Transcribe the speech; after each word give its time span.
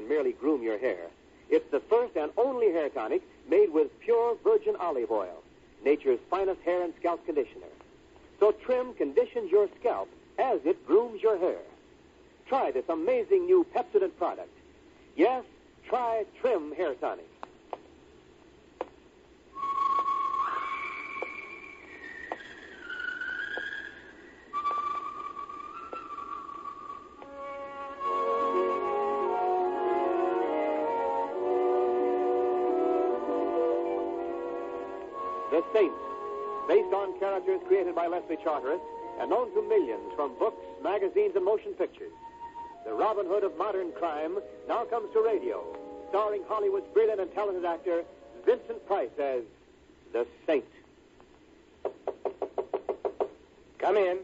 Than 0.00 0.08
merely 0.08 0.32
groom 0.32 0.62
your 0.62 0.78
hair. 0.78 1.06
It's 1.48 1.70
the 1.70 1.80
first 1.80 2.16
and 2.16 2.30
only 2.36 2.72
hair 2.72 2.88
tonic 2.88 3.22
made 3.48 3.72
with 3.72 3.88
pure 4.00 4.36
virgin 4.42 4.76
olive 4.78 5.10
oil, 5.10 5.42
nature's 5.84 6.20
finest 6.30 6.60
hair 6.62 6.82
and 6.82 6.94
scalp 6.98 7.24
conditioner. 7.26 7.66
So 8.38 8.52
Trim 8.52 8.94
conditions 8.94 9.50
your 9.50 9.68
scalp 9.78 10.08
as 10.38 10.60
it 10.64 10.86
grooms 10.86 11.22
your 11.22 11.38
hair. 11.38 11.58
Try 12.46 12.70
this 12.70 12.84
amazing 12.88 13.46
new 13.46 13.66
Pepsodent 13.74 14.16
product. 14.16 14.50
Yes, 15.16 15.44
try 15.86 16.24
Trim 16.40 16.72
Hair 16.74 16.94
Tonic. 16.94 17.26
Created 37.80 37.96
by 37.96 38.08
Leslie 38.08 38.36
Charteris 38.44 38.78
and 39.18 39.30
known 39.30 39.54
to 39.54 39.62
millions 39.66 40.12
from 40.14 40.38
books, 40.38 40.62
magazines, 40.82 41.34
and 41.34 41.42
motion 41.42 41.72
pictures. 41.72 42.12
The 42.84 42.92
Robin 42.92 43.24
Hood 43.24 43.42
of 43.42 43.56
modern 43.56 43.90
crime 43.92 44.36
now 44.68 44.84
comes 44.84 45.10
to 45.14 45.22
radio, 45.22 45.64
starring 46.10 46.42
Hollywood's 46.46 46.84
brilliant 46.92 47.22
and 47.22 47.32
talented 47.32 47.64
actor 47.64 48.02
Vincent 48.44 48.86
Price 48.86 49.08
as 49.18 49.44
the 50.12 50.26
Saint. 50.46 50.66
Come 53.78 53.96
in. 53.96 54.18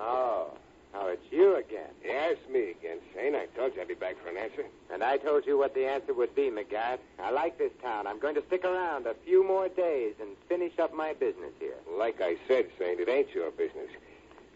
Oh, 0.00 0.50
oh, 0.94 1.06
it's 1.06 1.22
you 1.30 1.54
again. 1.54 1.90
Yes, 2.04 2.36
me 2.52 2.70
again, 2.70 2.98
Shane. 3.14 3.36
I 3.36 3.46
told 3.56 3.76
you 3.76 3.82
I'd 3.82 3.86
be 3.86 3.94
back 3.94 4.16
for 4.24 4.28
an 4.28 4.38
answer. 4.38 4.64
And 4.92 5.04
I 5.04 5.18
told 5.18 5.46
you 5.46 5.56
what 5.56 5.72
the 5.72 5.86
answer 5.86 6.14
would 6.14 6.34
be, 6.34 6.50
McGarrett. 6.50 6.98
I 7.22 7.30
like 7.30 7.58
this 7.58 7.70
town. 7.80 8.08
I'm 8.08 8.18
going 8.18 8.34
to 8.34 8.42
stick 8.48 8.64
around 8.64 9.06
a 9.06 9.14
few 9.24 9.46
more 9.46 9.68
days 9.68 10.14
and 10.20 10.30
finish 10.48 10.76
up 10.80 10.92
my 10.92 11.12
business 11.12 11.52
here. 11.60 11.67
Like 11.98 12.20
I 12.20 12.36
said, 12.46 12.66
Saint, 12.78 13.00
it 13.00 13.08
ain't 13.08 13.34
your 13.34 13.50
business. 13.50 13.88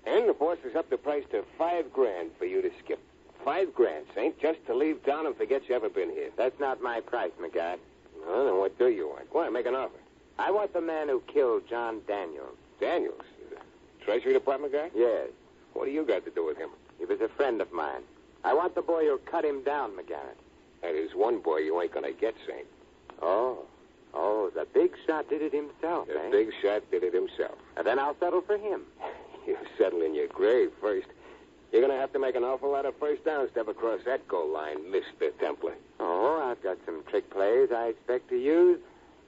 And 0.06 0.28
the 0.28 0.32
boss 0.32 0.58
is 0.64 0.76
up 0.76 0.88
the 0.90 0.96
price 0.96 1.24
to 1.32 1.44
five 1.58 1.92
grand 1.92 2.30
for 2.38 2.44
you 2.44 2.62
to 2.62 2.70
skip. 2.84 3.00
Five 3.44 3.74
grand, 3.74 4.06
Saint, 4.14 4.38
just 4.40 4.64
to 4.66 4.74
leave 4.74 5.04
town 5.04 5.26
and 5.26 5.36
forget 5.36 5.68
you 5.68 5.74
ever 5.74 5.88
been 5.88 6.10
here. 6.10 6.30
That's 6.36 6.58
not 6.60 6.80
my 6.80 7.00
price, 7.00 7.32
McGarrett. 7.40 7.78
Well, 8.26 8.44
then 8.46 8.56
what 8.58 8.78
do 8.78 8.88
you 8.88 9.08
want? 9.08 9.28
Go 9.32 9.40
on, 9.40 9.52
make 9.52 9.66
an 9.66 9.74
offer. 9.74 9.98
I 10.38 10.50
want 10.52 10.72
the 10.72 10.80
man 10.80 11.08
who 11.08 11.20
killed 11.32 11.62
John 11.68 12.00
Daniels. 12.06 12.56
Daniels. 12.80 13.20
Treasury 14.04 14.32
Department 14.32 14.72
guy? 14.72 14.90
Yes, 14.94 15.28
What 15.74 15.84
do 15.86 15.90
you 15.92 16.04
got 16.04 16.24
to 16.24 16.30
do 16.30 16.44
with 16.44 16.56
him? 16.56 16.70
he 16.98 17.04
was 17.04 17.20
a 17.20 17.28
friend 17.28 17.60
of 17.60 17.72
mine. 17.72 18.02
I 18.44 18.54
want 18.54 18.74
the 18.76 18.82
boy 18.82 19.04
who 19.06 19.18
cut 19.18 19.44
him 19.44 19.62
down, 19.64 19.90
McGarrett. 19.92 20.38
That 20.82 20.94
is 20.94 21.14
one 21.14 21.40
boy 21.40 21.58
you 21.58 21.80
ain't 21.80 21.92
gonna 21.92 22.12
get, 22.12 22.34
Saint. 22.46 22.66
Oh, 23.20 23.64
oh, 24.14 24.50
the 24.54 24.66
big 24.72 24.92
shot 25.06 25.28
did 25.28 25.42
it 25.42 25.52
himself, 25.52 26.08
The 26.08 26.18
eh? 26.26 26.30
big 26.30 26.50
shot 26.62 26.82
did 26.90 27.02
it 27.04 27.14
himself. 27.14 27.56
And 27.76 27.86
then 27.86 27.98
I'll 27.98 28.16
settle 28.18 28.42
for 28.42 28.56
him. 28.58 28.82
You 29.44 29.56
settle 29.76 30.02
in 30.02 30.14
your 30.14 30.28
grave 30.28 30.70
first. 30.80 31.08
You're 31.72 31.82
gonna 31.82 31.98
have 31.98 32.12
to 32.12 32.20
make 32.20 32.36
an 32.36 32.44
awful 32.44 32.70
lot 32.70 32.86
of 32.86 32.94
first 33.00 33.24
downs 33.24 33.50
to 33.54 33.60
ever 33.60 33.74
cross 33.74 33.98
that 34.04 34.28
goal 34.28 34.48
line, 34.52 34.76
Mr. 34.84 35.36
Templar. 35.40 35.74
Oh, 35.98 36.40
I've 36.48 36.62
got 36.62 36.76
some 36.86 37.02
trick 37.10 37.28
plays 37.28 37.70
I 37.74 37.86
expect 37.88 38.28
to 38.28 38.36
use. 38.36 38.78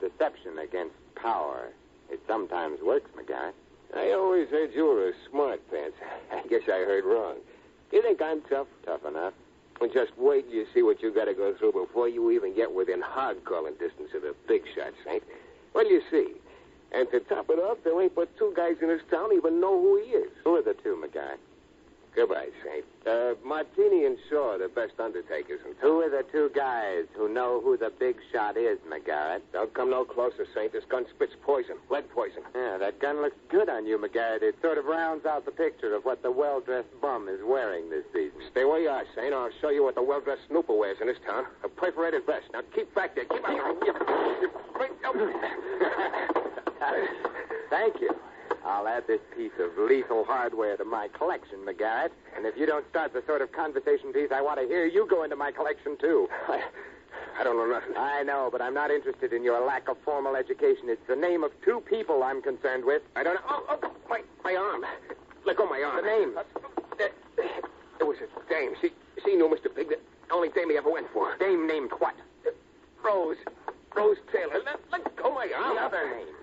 Deception 0.01 0.59
against 0.61 0.95
power. 1.17 1.71
It 2.11 2.21
sometimes 2.29 2.81
works, 2.81 3.11
McGarrett. 3.17 3.55
I 3.97 4.13
always 4.13 4.49
heard 4.51 4.73
you 4.73 4.85
were 4.87 5.09
a 5.09 5.13
smart 5.31 5.69
pants. 5.69 5.97
I 6.33 6.47
guess 6.47 6.63
I 6.69 6.85
heard 6.85 7.05
wrong. 7.05 7.37
You 7.91 8.01
think 8.03 8.23
I'm 8.23 8.41
tough? 8.43 8.69
Tough 8.87 9.05
enough. 9.05 9.33
Well, 9.85 9.93
just 9.93 10.17
wait 10.17 10.49
till 10.49 10.61
you 10.61 10.67
see 10.73 10.81
what 10.81 11.03
you 11.03 11.13
got 11.13 11.27
to 11.27 11.35
go 11.35 11.53
through 11.59 11.73
before 11.73 12.09
you 12.09 12.31
even 12.31 12.57
get 12.57 12.73
within 12.73 13.03
hard 13.03 13.45
calling 13.45 13.75
distance 13.75 14.09
of 14.15 14.23
the 14.23 14.35
big 14.49 14.63
shots, 14.75 14.97
Saint. 15.05 15.23
Well, 15.75 15.87
you 15.87 16.01
see. 16.11 16.33
And 16.91 17.07
to 17.11 17.21
top 17.21 17.51
it 17.51 17.59
off, 17.59 17.77
there 17.85 18.01
ain't 18.01 18.15
but 18.15 18.35
two 18.39 18.55
guys 18.57 18.77
in 18.81 18.89
this 18.89 19.03
town 19.11 19.35
even 19.35 19.61
know 19.61 19.79
who 19.79 20.01
he 20.03 20.13
is. 20.13 20.31
Who 20.43 20.57
are 20.57 20.63
the 20.63 20.73
two, 20.83 20.97
McGarrett? 21.05 21.37
Goodbye, 22.15 22.47
Saint. 22.63 22.85
Uh, 23.05 23.35
Martini 23.45 24.05
and 24.07 24.17
Shaw 24.31 24.53
are 24.55 24.59
the 24.59 24.69
best 24.69 24.93
undertakers 25.01 25.59
Who 25.65 25.75
town. 25.75 26.03
are 26.05 26.11
the 26.23 26.25
two 26.31 26.49
guys 26.55 27.05
who 27.17 27.29
know 27.29 27.61
who 27.61 27.77
the 27.77 27.91
big 27.99 28.17
shot 28.33 28.57
is, 28.57 28.79
McGarrett? 28.89 29.41
Don't 29.53 29.75
come 29.75 29.91
no 29.91 30.05
closer, 30.05 30.47
Saint. 30.55 30.73
This 30.73 30.85
gun 30.89 31.05
spits 31.15 31.33
poison, 31.43 31.77
lead 31.91 32.09
poison. 32.11 32.43
Yeah, 32.55 32.79
that 32.79 33.01
gun 33.01 33.21
looks 33.21 33.37
good 33.51 33.69
on 33.69 33.85
you, 33.87 33.99
McGarrett. 33.99 34.43
It 34.43 34.55
sort 34.63 34.79
of 34.79 34.85
rounds 34.85 35.27
out 35.27 35.45
the 35.45 35.51
picture 35.51 35.93
of 35.95 36.05
what 36.05 36.23
the 36.23 36.31
well-dressed 36.31 36.89
bum 37.03 37.29
is 37.29 37.41
wearing 37.45 37.91
this 37.91 38.05
season. 38.13 38.39
Stay 38.53 38.65
where 38.65 38.81
you 38.81 38.89
are, 38.89 39.03
Saint. 39.17 39.35
I'll 39.35 39.51
show 39.61 39.71
you 39.71 39.83
what 39.83 39.97
the 39.97 40.03
well-dressed 40.03 40.43
snooper 40.49 40.75
wears 40.77 40.99
in 41.01 41.09
this 41.09 41.19
town. 41.27 41.47
A 41.65 41.69
perforated 41.69 42.25
vest. 42.27 42.47
Now 42.53 42.61
keep 42.75 42.95
back 42.95 43.17
there. 43.17 43.25
Keep 43.25 43.43
back 43.43 43.59
Thank 47.71 48.01
you. 48.01 48.11
I'll 48.65 48.89
add 48.89 49.07
this 49.07 49.21
piece 49.37 49.53
of 49.61 49.77
lethal 49.79 50.25
hardware 50.25 50.77
to 50.77 50.85
my 50.85 51.09
collection, 51.09 51.59
McGarrett. 51.67 52.11
And 52.37 52.47
if 52.47 52.57
you 52.57 52.67
don't 52.67 52.89
start 52.89 53.13
the 53.13 53.23
sort 53.27 53.43
of 53.43 53.53
conversation 53.53 54.13
piece 54.13 54.31
I 54.33 54.41
want 54.41 54.59
to 54.61 54.67
hear, 54.67 54.87
you 54.87 55.07
go 55.09 55.23
into 55.23 55.37
my 55.37 55.53
collection, 55.53 55.97
too. 56.01 56.29
I, 56.49 56.63
I 57.39 57.45
don't 57.45 57.57
know 57.57 57.67
nothing. 57.67 57.97
I 57.97 58.23
know, 58.23 58.49
but 58.51 58.63
I'm 58.63 58.75
not 58.75 58.91
interested 58.91 59.33
in 59.33 59.45
your 59.45 59.65
lack 59.65 59.89
of 59.89 59.97
formal 60.05 60.35
education. 60.35 60.85
It's 60.89 61.07
the 61.07 61.17
name 61.17 61.45
of 61.45 61.53
two 61.65 61.83
people 61.89 62.23
I'm 62.23 62.41
concerned 62.41 62.85
with. 62.85 63.03
I 63.17 63.23
don't 63.23 63.35
know. 63.35 63.41
Oh, 63.49 63.79
oh, 63.83 63.93
my, 64.09 64.23
my 64.43 64.55
arm. 64.55 64.85
Let 65.45 65.57
go 65.57 65.65
of 65.65 65.71
my 65.71 65.83
arm. 65.83 65.97
The 65.97 66.11
name. 66.11 66.35
Uh, 66.39 66.43
it 68.01 68.05
was 68.05 68.17
a 68.19 68.49
dame. 68.49 68.73
She, 68.81 68.91
she 69.25 69.35
knew 69.37 69.49
Mr. 69.49 69.75
Big. 69.75 69.89
The 69.89 69.99
only 70.33 70.49
dame 70.49 70.71
he 70.71 70.77
ever 70.77 70.91
went 70.91 71.07
for. 71.13 71.37
Dame 71.39 71.67
named 71.67 71.91
what? 71.99 72.15
Rose 73.05 73.37
Taylor. 74.33 74.63
Let, 74.65 74.81
let 74.91 75.17
go 75.17 75.29
of 75.29 75.35
my 75.35 75.51
arm. 75.55 75.77
The 75.77 75.83
other 75.83 76.11
name. 76.17 76.35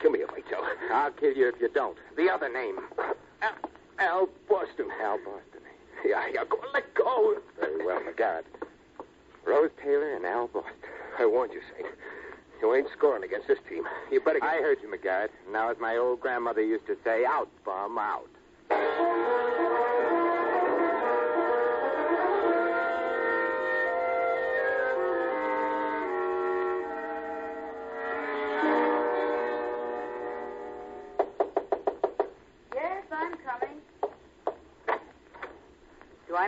Kill 0.00 0.10
me 0.10 0.20
if 0.20 0.30
I 0.30 0.40
tell. 0.48 0.64
I'll 0.94 1.10
kill 1.10 1.32
you 1.32 1.48
if 1.48 1.60
you 1.60 1.68
don't. 1.74 1.96
The 2.16 2.30
other 2.30 2.52
name. 2.52 2.78
Al, 3.42 3.54
Al 3.98 4.28
Boston. 4.48 4.88
Al 5.02 5.18
Boston. 5.18 5.62
Yeah, 6.06 6.24
yeah. 6.32 6.44
Go, 6.48 6.58
let 6.72 6.94
go. 6.94 7.36
Very 7.58 7.84
well, 7.84 8.00
McGarrett. 8.00 8.44
Rose 9.44 9.70
Taylor 9.82 10.14
and 10.14 10.24
Al 10.24 10.48
Boston. 10.48 10.72
I 11.18 11.26
warned 11.26 11.52
you, 11.52 11.60
Saint. 11.76 11.92
You 12.60 12.74
ain't 12.74 12.86
scoring 12.96 13.24
against 13.24 13.48
this 13.48 13.58
team. 13.68 13.84
You 14.10 14.20
better 14.20 14.40
get... 14.40 14.48
I 14.48 14.56
heard 14.56 14.78
you, 14.82 14.88
McGarrett. 14.88 15.28
Now, 15.52 15.70
as 15.70 15.76
my 15.80 15.96
old 15.96 16.20
grandmother 16.20 16.62
used 16.62 16.86
to 16.86 16.96
say, 17.04 17.24
out, 17.26 17.48
bum, 17.64 17.98
out. 17.98 18.28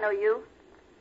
Know 0.07 0.13
you? 0.13 0.43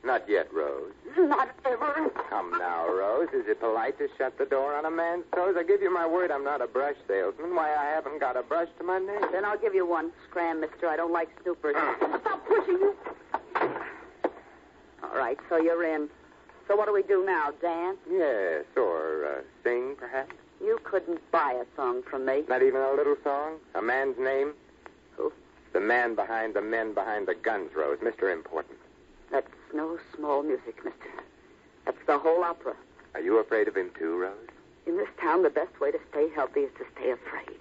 Not 0.04 0.28
yet, 0.28 0.52
Rose. 0.52 0.92
Not 1.18 1.50
ever. 1.64 2.10
Come 2.28 2.58
now, 2.58 2.88
Rose. 2.88 3.28
Is 3.32 3.46
it 3.46 3.60
polite 3.60 3.98
to 3.98 4.08
shut 4.18 4.36
the 4.38 4.44
door 4.44 4.74
on 4.74 4.84
a 4.84 4.90
man's 4.90 5.24
toes? 5.34 5.54
I 5.58 5.62
give 5.62 5.80
you 5.82 5.92
my 5.92 6.06
word 6.06 6.30
I'm 6.30 6.44
not 6.44 6.60
a 6.60 6.66
brush 6.66 6.96
salesman. 7.08 7.54
Why, 7.54 7.74
I 7.74 7.86
haven't 7.94 8.20
got 8.20 8.36
a 8.36 8.42
brush 8.42 8.68
to 8.78 8.84
my 8.84 8.98
name. 8.98 9.20
Then 9.32 9.44
I'll 9.44 9.58
give 9.58 9.74
you 9.74 9.86
one. 9.86 10.10
Scram, 10.28 10.60
mister. 10.60 10.88
I 10.88 10.96
don't 10.96 11.12
like 11.12 11.28
snoopers. 11.42 11.76
Stop 12.20 12.46
pushing 12.46 12.74
you. 12.74 12.94
All 15.02 15.16
right, 15.16 15.38
so 15.48 15.56
you're 15.56 15.84
in. 15.84 16.08
So 16.68 16.76
what 16.76 16.86
do 16.86 16.92
we 16.92 17.02
do 17.02 17.24
now? 17.24 17.50
Dance? 17.62 17.98
Yes, 18.10 18.64
or 18.76 19.24
uh, 19.24 19.42
sing, 19.62 19.94
perhaps. 19.96 20.32
You 20.60 20.78
couldn't 20.84 21.20
buy 21.30 21.52
a 21.60 21.76
song 21.76 22.02
from 22.08 22.26
me. 22.26 22.42
Not 22.48 22.62
even 22.62 22.80
a 22.80 22.92
little 22.92 23.16
song? 23.22 23.58
A 23.74 23.82
man's 23.82 24.18
name? 24.18 24.54
Who? 25.16 25.32
The 25.72 25.80
man 25.80 26.14
behind 26.16 26.54
the 26.54 26.62
men 26.62 26.92
behind 26.92 27.28
the 27.28 27.34
guns, 27.34 27.70
Rose. 27.76 27.98
Mr. 27.98 28.32
Important. 28.32 28.78
No 29.74 29.98
small 30.16 30.42
music, 30.42 30.76
mister. 30.84 31.10
That's 31.84 31.98
the 32.06 32.18
whole 32.18 32.42
opera. 32.42 32.74
Are 33.14 33.20
you 33.20 33.38
afraid 33.38 33.68
of 33.68 33.76
him, 33.76 33.90
too, 33.98 34.16
Rose? 34.18 34.34
In 34.86 34.96
this 34.96 35.08
town, 35.20 35.42
the 35.42 35.50
best 35.50 35.80
way 35.80 35.90
to 35.90 35.98
stay 36.10 36.28
healthy 36.34 36.60
is 36.60 36.70
to 36.78 36.84
stay 36.94 37.10
afraid. 37.10 37.58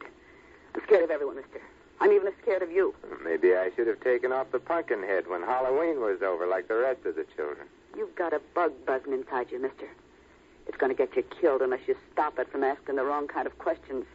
I'm 0.73 0.81
scared 0.85 1.03
of 1.03 1.11
everyone, 1.11 1.35
mister. 1.37 1.61
I'm 1.99 2.11
even 2.11 2.33
scared 2.41 2.61
of 2.61 2.71
you. 2.71 2.93
Maybe 3.23 3.55
I 3.55 3.71
should 3.75 3.87
have 3.87 4.01
taken 4.01 4.31
off 4.31 4.51
the 4.51 4.59
pumpkin 4.59 5.01
head 5.01 5.27
when 5.27 5.41
Halloween 5.41 6.01
was 6.01 6.21
over, 6.21 6.45
like 6.45 6.67
the 6.67 6.75
rest 6.75 7.05
of 7.05 7.15
the 7.15 7.25
children. 7.35 7.67
You've 7.95 8.15
got 8.15 8.33
a 8.33 8.41
bug 8.53 8.73
buzzing 8.85 9.13
inside 9.13 9.51
you, 9.51 9.61
mister. 9.61 9.87
It's 10.67 10.77
going 10.77 10.91
to 10.91 10.97
get 10.97 11.15
you 11.15 11.23
killed 11.23 11.61
unless 11.61 11.87
you 11.87 11.95
stop 12.11 12.37
it 12.37 12.51
from 12.51 12.63
asking 12.63 12.97
the 12.97 13.03
wrong 13.03 13.27
kind 13.27 13.47
of 13.47 13.57
questions. 13.57 14.05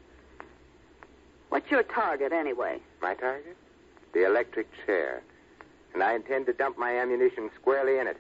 What's 1.49 1.71
your 1.71 1.83
target, 1.83 2.33
anyway? 2.33 2.81
My 3.01 3.15
target? 3.15 3.57
The 4.13 4.27
electric 4.27 4.69
chair. 4.85 5.23
I 6.11 6.17
intend 6.17 6.47
to 6.47 6.53
dump 6.53 6.77
my 6.77 6.97
ammunition 6.97 7.51
squarely 7.55 8.01
in 8.01 8.09
it. 8.09 8.17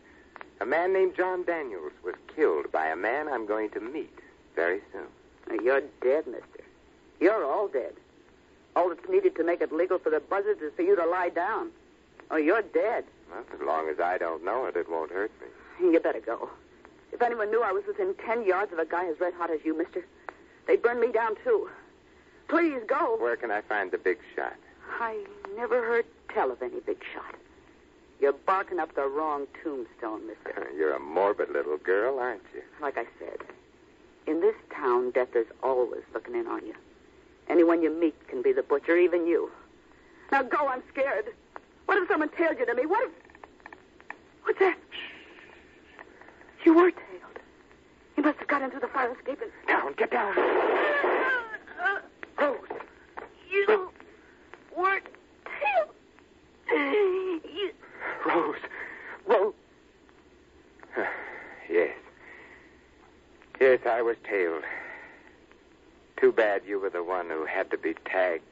A 0.60 0.64
man 0.64 0.92
named 0.92 1.16
John 1.16 1.42
Daniels 1.42 1.90
was 2.04 2.14
killed 2.36 2.70
by 2.70 2.86
a 2.86 2.94
man 2.94 3.26
I'm 3.26 3.46
going 3.46 3.68
to 3.70 3.80
meet 3.80 4.16
very 4.54 4.80
soon. 4.92 5.60
You're 5.60 5.82
dead, 6.00 6.28
mister. 6.28 6.62
You're 7.18 7.44
all 7.44 7.66
dead. 7.66 7.94
All 8.76 8.90
that's 8.90 9.08
needed 9.08 9.34
to 9.34 9.44
make 9.44 9.60
it 9.60 9.72
legal 9.72 9.98
for 9.98 10.10
the 10.10 10.20
buzzards 10.20 10.62
is 10.62 10.72
for 10.76 10.82
you 10.82 10.94
to 10.94 11.04
lie 11.04 11.30
down. 11.30 11.70
Oh, 12.30 12.36
you're 12.36 12.62
dead. 12.62 13.06
Well, 13.28 13.42
as 13.52 13.60
long 13.60 13.88
as 13.88 13.98
I 13.98 14.18
don't 14.18 14.44
know 14.44 14.66
it, 14.66 14.76
it 14.76 14.88
won't 14.88 15.10
hurt 15.10 15.32
me. 15.40 15.90
You 15.90 15.98
better 15.98 16.20
go. 16.20 16.48
If 17.10 17.20
anyone 17.22 17.50
knew 17.50 17.64
I 17.64 17.72
was 17.72 17.82
within 17.88 18.14
ten 18.24 18.46
yards 18.46 18.72
of 18.72 18.78
a 18.78 18.86
guy 18.86 19.06
as 19.06 19.18
red 19.18 19.34
hot 19.34 19.50
as 19.50 19.64
you, 19.64 19.76
mister, 19.76 20.06
they'd 20.68 20.80
burn 20.80 21.00
me 21.00 21.10
down, 21.10 21.34
too. 21.42 21.68
Please 22.46 22.82
go. 22.86 23.16
Where 23.18 23.34
can 23.34 23.50
I 23.50 23.62
find 23.62 23.90
the 23.90 23.98
big 23.98 24.18
shot? 24.36 24.54
I 25.00 25.24
never 25.56 25.84
heard 25.84 26.04
tell 26.32 26.52
of 26.52 26.62
any 26.62 26.78
big 26.86 27.02
shot. 27.12 27.34
You're 28.20 28.32
barking 28.32 28.78
up 28.78 28.94
the 28.94 29.06
wrong 29.06 29.46
tombstone, 29.62 30.26
mister. 30.26 30.62
Uh, 30.62 30.76
you're 30.76 30.92
a 30.92 31.00
morbid 31.00 31.50
little 31.50 31.78
girl, 31.78 32.18
aren't 32.18 32.42
you? 32.54 32.62
Like 32.80 32.98
I 32.98 33.06
said, 33.18 33.38
in 34.26 34.40
this 34.40 34.54
town, 34.74 35.10
death 35.10 35.34
is 35.34 35.46
always 35.62 36.02
looking 36.12 36.34
in 36.34 36.46
on 36.46 36.66
you. 36.66 36.74
Anyone 37.48 37.82
you 37.82 37.90
meet 37.90 38.14
can 38.28 38.42
be 38.42 38.52
the 38.52 38.62
butcher, 38.62 38.96
even 38.96 39.26
you. 39.26 39.50
Now 40.30 40.42
go, 40.42 40.68
I'm 40.68 40.82
scared. 40.92 41.26
What 41.86 41.98
if 41.98 42.08
someone 42.08 42.28
tailed 42.28 42.58
you 42.58 42.66
to 42.66 42.74
me? 42.74 42.86
What 42.86 43.08
if. 43.08 43.12
What's 44.44 44.58
that? 44.60 44.78
You 46.64 46.74
were 46.74 46.90
tailed. 46.90 47.38
You 48.16 48.22
must 48.22 48.38
have 48.38 48.48
got 48.48 48.62
into 48.62 48.78
the 48.78 48.86
fire 48.88 49.12
escape 49.12 49.40
and. 49.40 49.50
Down, 49.66 49.94
get 49.94 50.10
down. 50.10 50.36
Rose. 52.38 52.58
You 53.50 53.90
were 54.76 55.00
tailed. 55.44 55.94
You... 56.70 57.72
Rose. 58.26 58.56
Rose. 59.26 59.54
yes. 61.70 61.96
Yes, 63.70 63.86
I 63.86 64.02
was 64.02 64.16
tailed. 64.28 64.64
Too 66.16 66.32
bad 66.32 66.62
you 66.66 66.80
were 66.80 66.90
the 66.90 67.04
one 67.04 67.30
who 67.30 67.46
had 67.46 67.70
to 67.70 67.78
be 67.78 67.94
tagged. 68.04 68.42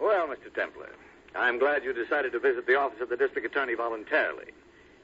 Well, 0.00 0.28
Mr. 0.28 0.54
Templar, 0.54 0.90
I'm 1.34 1.58
glad 1.58 1.82
you 1.82 1.92
decided 1.92 2.30
to 2.30 2.38
visit 2.38 2.68
the 2.68 2.76
office 2.76 3.00
of 3.00 3.08
the 3.08 3.16
district 3.16 3.44
attorney 3.44 3.74
voluntarily. 3.74 4.52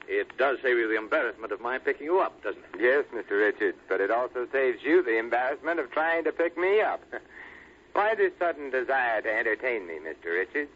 It 0.07 0.37
does 0.37 0.57
save 0.63 0.77
you 0.77 0.87
the 0.87 0.97
embarrassment 0.97 1.51
of 1.51 1.59
my 1.59 1.77
picking 1.77 2.05
you 2.05 2.19
up, 2.19 2.41
doesn't 2.41 2.63
it? 2.73 2.79
Yes, 2.79 3.03
Mr. 3.13 3.31
Richards, 3.31 3.77
but 3.89 3.99
it 3.99 4.09
also 4.09 4.47
saves 4.51 4.81
you 4.81 5.03
the 5.03 5.17
embarrassment 5.17 5.79
of 5.79 5.91
trying 5.91 6.23
to 6.23 6.31
pick 6.31 6.57
me 6.57 6.79
up. 6.79 7.03
Why 7.93 8.15
this 8.15 8.31
sudden 8.39 8.69
desire 8.69 9.21
to 9.21 9.29
entertain 9.29 9.85
me, 9.87 9.95
Mr. 9.95 10.31
Richards? 10.33 10.71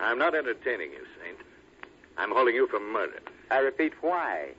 I'm 0.00 0.18
not 0.18 0.34
entertaining 0.34 0.92
you, 0.92 1.04
Saint. 1.22 1.38
I'm 2.16 2.30
holding 2.30 2.54
you 2.54 2.66
for 2.68 2.80
murder. 2.80 3.20
I 3.50 3.58
repeat, 3.58 3.92
why? 4.00 4.50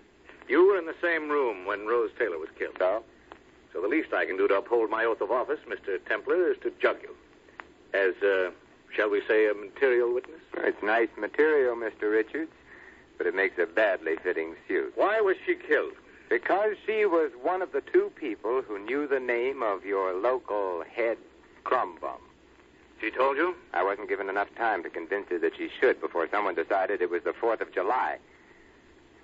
You 0.47 0.67
were 0.67 0.77
in 0.77 0.85
the 0.85 0.95
same 1.01 1.29
room 1.29 1.65
when 1.65 1.87
Rose 1.87 2.11
Taylor 2.19 2.37
was 2.37 2.49
killed. 2.57 2.75
So? 2.77 3.03
So 3.71 3.81
the 3.81 3.87
least 3.87 4.13
I 4.13 4.25
can 4.25 4.37
do 4.37 4.47
to 4.47 4.55
uphold 4.55 4.89
my 4.89 5.05
oath 5.05 5.21
of 5.21 5.31
office, 5.31 5.59
Mr. 5.67 5.97
Templar, 6.05 6.51
is 6.51 6.57
to 6.63 6.71
jug 6.81 6.97
you. 7.01 7.15
As, 7.93 8.13
uh, 8.21 8.51
shall 8.95 9.09
we 9.09 9.21
say, 9.27 9.47
a 9.49 9.53
material 9.53 10.13
witness? 10.13 10.41
It's 10.57 10.81
nice 10.83 11.09
material, 11.17 11.75
Mr. 11.75 12.11
Richards, 12.11 12.51
but 13.23 13.29
it 13.29 13.35
makes 13.35 13.57
a 13.57 13.65
badly 13.65 14.17
fitting 14.21 14.53
suit. 14.67 14.91
Why 14.95 15.21
was 15.21 15.37
she 15.45 15.55
killed? 15.55 15.93
Because 16.29 16.75
she 16.85 17.05
was 17.05 17.31
one 17.41 17.61
of 17.61 17.71
the 17.71 17.79
two 17.79 18.11
people 18.15 18.61
who 18.61 18.77
knew 18.77 19.07
the 19.07 19.21
name 19.21 19.63
of 19.63 19.85
your 19.85 20.13
local 20.13 20.83
head 20.93 21.17
crumb 21.63 21.97
bum. 22.01 22.19
She 22.99 23.11
told 23.11 23.37
you? 23.37 23.55
I 23.73 23.81
wasn't 23.81 24.09
given 24.09 24.27
enough 24.27 24.49
time 24.57 24.83
to 24.83 24.89
convince 24.89 25.29
her 25.29 25.39
that 25.39 25.55
she 25.57 25.69
should 25.79 26.01
before 26.01 26.27
someone 26.29 26.55
decided 26.55 27.01
it 27.01 27.09
was 27.09 27.23
the 27.23 27.31
4th 27.31 27.61
of 27.61 27.73
July. 27.73 28.17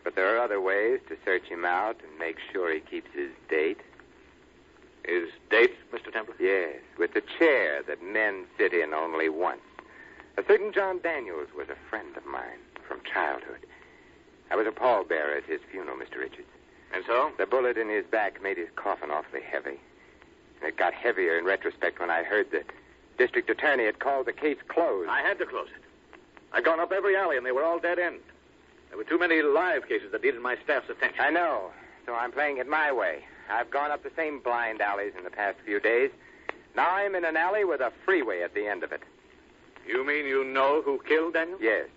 But 0.06 0.16
there 0.16 0.34
are 0.34 0.40
other 0.40 0.62
ways 0.62 1.02
to 1.10 1.18
search 1.26 1.44
him 1.44 1.66
out 1.66 1.98
and 2.02 2.18
make 2.18 2.38
sure 2.54 2.74
he 2.74 2.80
keeps 2.80 3.10
his 3.14 3.32
date. 3.50 3.82
His 5.04 5.28
date, 5.50 5.76
Mr. 5.92 6.14
Templar? 6.14 6.36
Yes, 6.40 6.76
with 6.98 7.14
the 7.14 7.24
chair 7.38 7.84
that 7.84 8.02
men 8.02 8.46
sit 8.58 8.72
in 8.72 8.94
only 8.94 9.28
once. 9.28 9.60
A 10.38 10.44
certain 10.48 10.72
John 10.72 11.02
Daniels 11.04 11.50
was 11.54 11.68
a 11.68 11.90
friend 11.90 12.16
of 12.16 12.26
mine 12.26 12.60
from 12.88 13.02
childhood. 13.04 13.66
I 14.52 14.56
was 14.56 14.68
a 14.68 14.72
pallbearer 14.72 15.38
at 15.38 15.44
his 15.46 15.60
funeral, 15.72 15.98
Mr. 15.98 16.18
Richards. 16.18 16.48
And 16.94 17.04
so? 17.06 17.32
The 17.38 17.46
bullet 17.46 17.78
in 17.78 17.90
his 17.90 18.06
back 18.06 18.42
made 18.42 18.58
his 18.58 18.70
coffin 18.76 19.12
awfully 19.12 19.42
heavy. 19.42 19.80
And 20.60 20.68
it 20.68 20.78
got 20.78 20.94
heavier 20.94 21.38
in 21.38 21.46
retrospect 21.46 22.00
when 22.00 22.10
I 22.10 22.24
heard 22.24 22.52
the 22.52 22.64
district 23.18 23.50
attorney 23.50 23.86
had 23.86 24.00
called 24.00 24.26
the 24.26 24.34
case 24.34 24.58
closed. 24.68 25.10
I 25.10 25.22
had 25.22 25.38
to 25.40 25.46
close 25.46 25.68
it. 25.68 25.84
I'd 26.52 26.66
gone 26.66 26.80
up 26.80 26.92
every 26.92 27.16
alley, 27.16 27.38
and 27.38 27.46
they 27.46 27.52
were 27.52 27.64
all 27.64 27.80
dead 27.80 28.00
end. 28.00 28.20
There 28.90 28.98
were 28.98 29.04
too 29.04 29.20
many 29.20 29.42
live 29.44 29.88
cases 29.88 30.12
that 30.12 30.24
needed 30.24 30.42
my 30.42 30.58
staff's 30.64 30.90
attention. 30.90 31.20
I 31.20 31.30
know. 31.30 31.70
So 32.06 32.16
I'm 32.16 32.32
playing 32.32 32.58
it 32.58 32.68
my 32.68 32.92
way. 32.92 33.24
I've 33.52 33.70
gone 33.70 33.92
up 33.92 34.04
the 34.04 34.12
same 34.16 34.40
blind 34.40 34.82
alleys 34.82 35.14
in 35.16 35.24
the 35.24 35.30
past 35.30 35.58
few 35.64 35.80
days. 35.80 36.10
Now 36.76 36.90
I'm 36.90 37.14
in 37.14 37.24
an 37.26 37.38
alley 37.38 37.66
with 37.66 37.82
a 37.82 37.92
freeway 38.06 38.42
at 38.42 38.54
the 38.56 38.66
end 38.68 38.84
of 38.84 38.92
it. 38.92 39.02
You 39.88 40.06
mean 40.06 40.26
you 40.26 40.44
know 40.44 40.82
who 40.82 41.00
killed 41.08 41.34
Daniel? 41.34 41.58
Yes, 41.62 41.88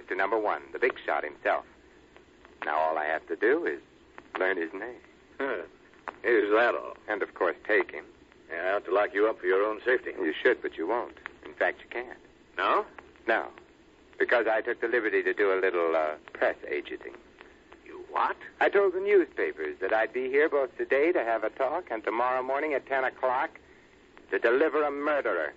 Mr. 0.00 0.16
Number 0.16 0.38
One, 0.38 0.62
the 0.72 0.78
big 0.78 0.94
shot 1.04 1.24
himself. 1.24 1.64
Now 2.64 2.78
all 2.78 2.98
I 2.98 3.04
have 3.04 3.26
to 3.28 3.36
do 3.36 3.64
is 3.66 3.80
learn 4.38 4.56
his 4.56 4.72
name. 4.72 5.00
Huh. 5.38 5.62
Is 6.24 6.50
that 6.52 6.74
all? 6.74 6.96
And, 7.08 7.22
of 7.22 7.34
course, 7.34 7.56
take 7.66 7.90
him. 7.92 8.04
Yeah, 8.50 8.70
I 8.70 8.72
ought 8.74 8.84
to 8.86 8.94
lock 8.94 9.10
you 9.14 9.28
up 9.28 9.40
for 9.40 9.46
your 9.46 9.64
own 9.64 9.80
safety. 9.84 10.10
You 10.18 10.32
should, 10.42 10.62
but 10.62 10.76
you 10.76 10.86
won't. 10.86 11.16
In 11.44 11.52
fact, 11.54 11.80
you 11.82 11.88
can't. 11.90 12.18
No? 12.56 12.84
No. 13.26 13.46
Because 14.18 14.46
I 14.50 14.60
took 14.60 14.80
the 14.80 14.88
liberty 14.88 15.22
to 15.22 15.32
do 15.32 15.52
a 15.52 15.60
little 15.60 15.94
uh, 15.94 16.14
press 16.32 16.56
agenting. 16.68 17.14
You 17.84 18.04
what? 18.10 18.36
I 18.60 18.68
told 18.68 18.94
the 18.94 19.00
newspapers 19.00 19.76
that 19.80 19.92
I'd 19.92 20.12
be 20.12 20.28
here 20.28 20.48
both 20.48 20.76
today 20.76 21.12
to 21.12 21.22
have 21.22 21.44
a 21.44 21.50
talk 21.50 21.84
and 21.90 22.02
tomorrow 22.02 22.42
morning 22.42 22.74
at 22.74 22.86
10 22.86 23.04
o'clock 23.04 23.50
to 24.30 24.38
deliver 24.38 24.82
a 24.82 24.90
murderer. 24.90 25.52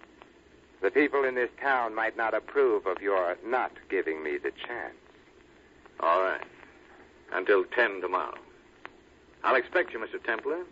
The 0.82 0.92
people 0.92 1.24
in 1.24 1.36
this 1.36 1.50
town 1.62 1.96
might 1.96 2.18
not 2.18 2.34
approve 2.34 2.86
of 2.86 3.02
your 3.02 3.38
not 3.46 3.72
giving 3.90 4.24
me 4.24 4.38
the 4.38 4.52
chance. 4.52 4.96
All 6.00 6.22
right. 6.24 6.42
Until 7.34 7.64
10 7.64 8.02
tomorrow. 8.02 8.38
I'll 9.44 9.56
expect 9.56 9.94
you, 9.94 10.00
Mr. 10.00 10.24
Templar, 10.24 10.64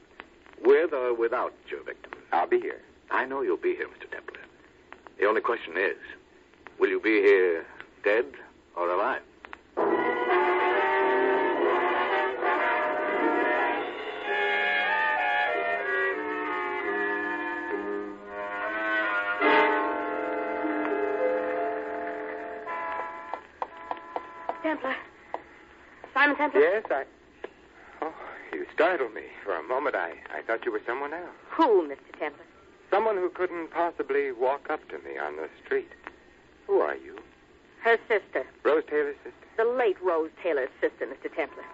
with 0.64 0.94
or 0.94 1.14
without 1.14 1.54
your 1.70 1.84
victim. 1.84 2.12
I'll 2.32 2.48
be 2.48 2.60
here. 2.60 2.82
I 3.10 3.26
know 3.26 3.42
you'll 3.42 3.58
be 3.58 3.76
here, 3.76 3.88
Mr. 3.88 4.10
Templar. 4.12 4.42
The 5.20 5.26
only 5.26 5.42
question 5.42 5.74
is, 5.78 5.98
will 6.80 6.90
you 6.90 7.00
be 7.00 7.22
here 7.22 7.66
dead 8.04 8.26
or 8.76 8.90
alive? 8.90 9.22
Yes, 26.40 26.86
I. 26.90 27.04
Oh, 28.02 28.14
you 28.54 28.66
startled 28.74 29.14
me. 29.14 29.24
For 29.44 29.56
a 29.56 29.64
moment, 29.64 29.96
I, 29.96 30.14
I 30.34 30.42
thought 30.42 30.66
you 30.66 30.72
were 30.72 30.82
someone 30.88 31.14
else. 31.14 31.36
Who, 31.52 31.88
Mr. 31.88 32.18
Templar? 32.18 32.46
Someone 32.90 33.18
who 33.18 33.30
couldn't 33.30 33.72
possibly 33.72 34.32
walk 34.32 34.70
up 34.70 34.88
to 34.90 34.98
me 35.00 35.18
on 35.18 35.36
the 35.36 35.50
street. 35.64 35.90
Who 36.68 36.80
are 36.80 36.96
you? 36.96 37.18
Her 37.82 37.98
sister. 38.08 38.46
Rose 38.64 38.84
Taylor's 38.90 39.18
sister? 39.18 39.34
The 39.58 39.66
late 39.66 40.02
Rose 40.02 40.32
Taylor's 40.42 40.70
sister, 40.80 41.06
Mr. 41.06 41.34
Templar. 41.36 41.66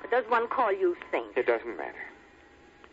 But 0.00 0.10
does 0.10 0.24
one 0.28 0.48
call 0.48 0.72
you 0.72 0.96
saint? 1.10 1.36
It 1.36 1.46
doesn't 1.46 1.76
matter. 1.76 2.04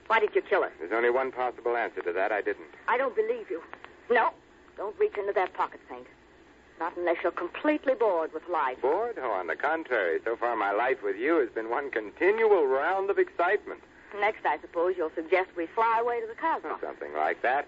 Why 0.07 0.19
did 0.19 0.35
you 0.35 0.41
kill 0.41 0.63
her? 0.63 0.71
There's 0.79 0.91
only 0.91 1.09
one 1.09 1.31
possible 1.31 1.77
answer 1.77 2.01
to 2.01 2.11
that. 2.11 2.31
I 2.31 2.41
didn't. 2.41 2.67
I 2.87 2.97
don't 2.97 3.15
believe 3.15 3.49
you. 3.49 3.61
No. 4.09 4.31
Don't 4.77 4.97
reach 4.99 5.15
into 5.17 5.31
that 5.33 5.53
pocket, 5.53 5.79
Saint. 5.89 6.07
Not 6.81 6.97
unless 6.97 7.17
you're 7.21 7.31
completely 7.31 7.93
bored 7.93 8.33
with 8.33 8.41
life. 8.49 8.81
Bored? 8.81 9.19
Oh, 9.21 9.29
on 9.29 9.45
the 9.45 9.55
contrary. 9.55 10.19
So 10.25 10.35
far, 10.35 10.55
my 10.55 10.71
life 10.71 10.97
with 11.03 11.15
you 11.15 11.37
has 11.37 11.49
been 11.49 11.69
one 11.69 11.91
continual 11.91 12.65
round 12.65 13.11
of 13.11 13.19
excitement. 13.19 13.81
Next, 14.19 14.43
I 14.47 14.57
suppose 14.61 14.95
you'll 14.97 15.13
suggest 15.13 15.49
we 15.55 15.67
fly 15.67 15.99
away 16.01 16.21
to 16.21 16.25
the 16.25 16.33
Cosmos. 16.33 16.71
Oh, 16.73 16.79
something 16.83 17.13
like 17.13 17.43
that. 17.43 17.67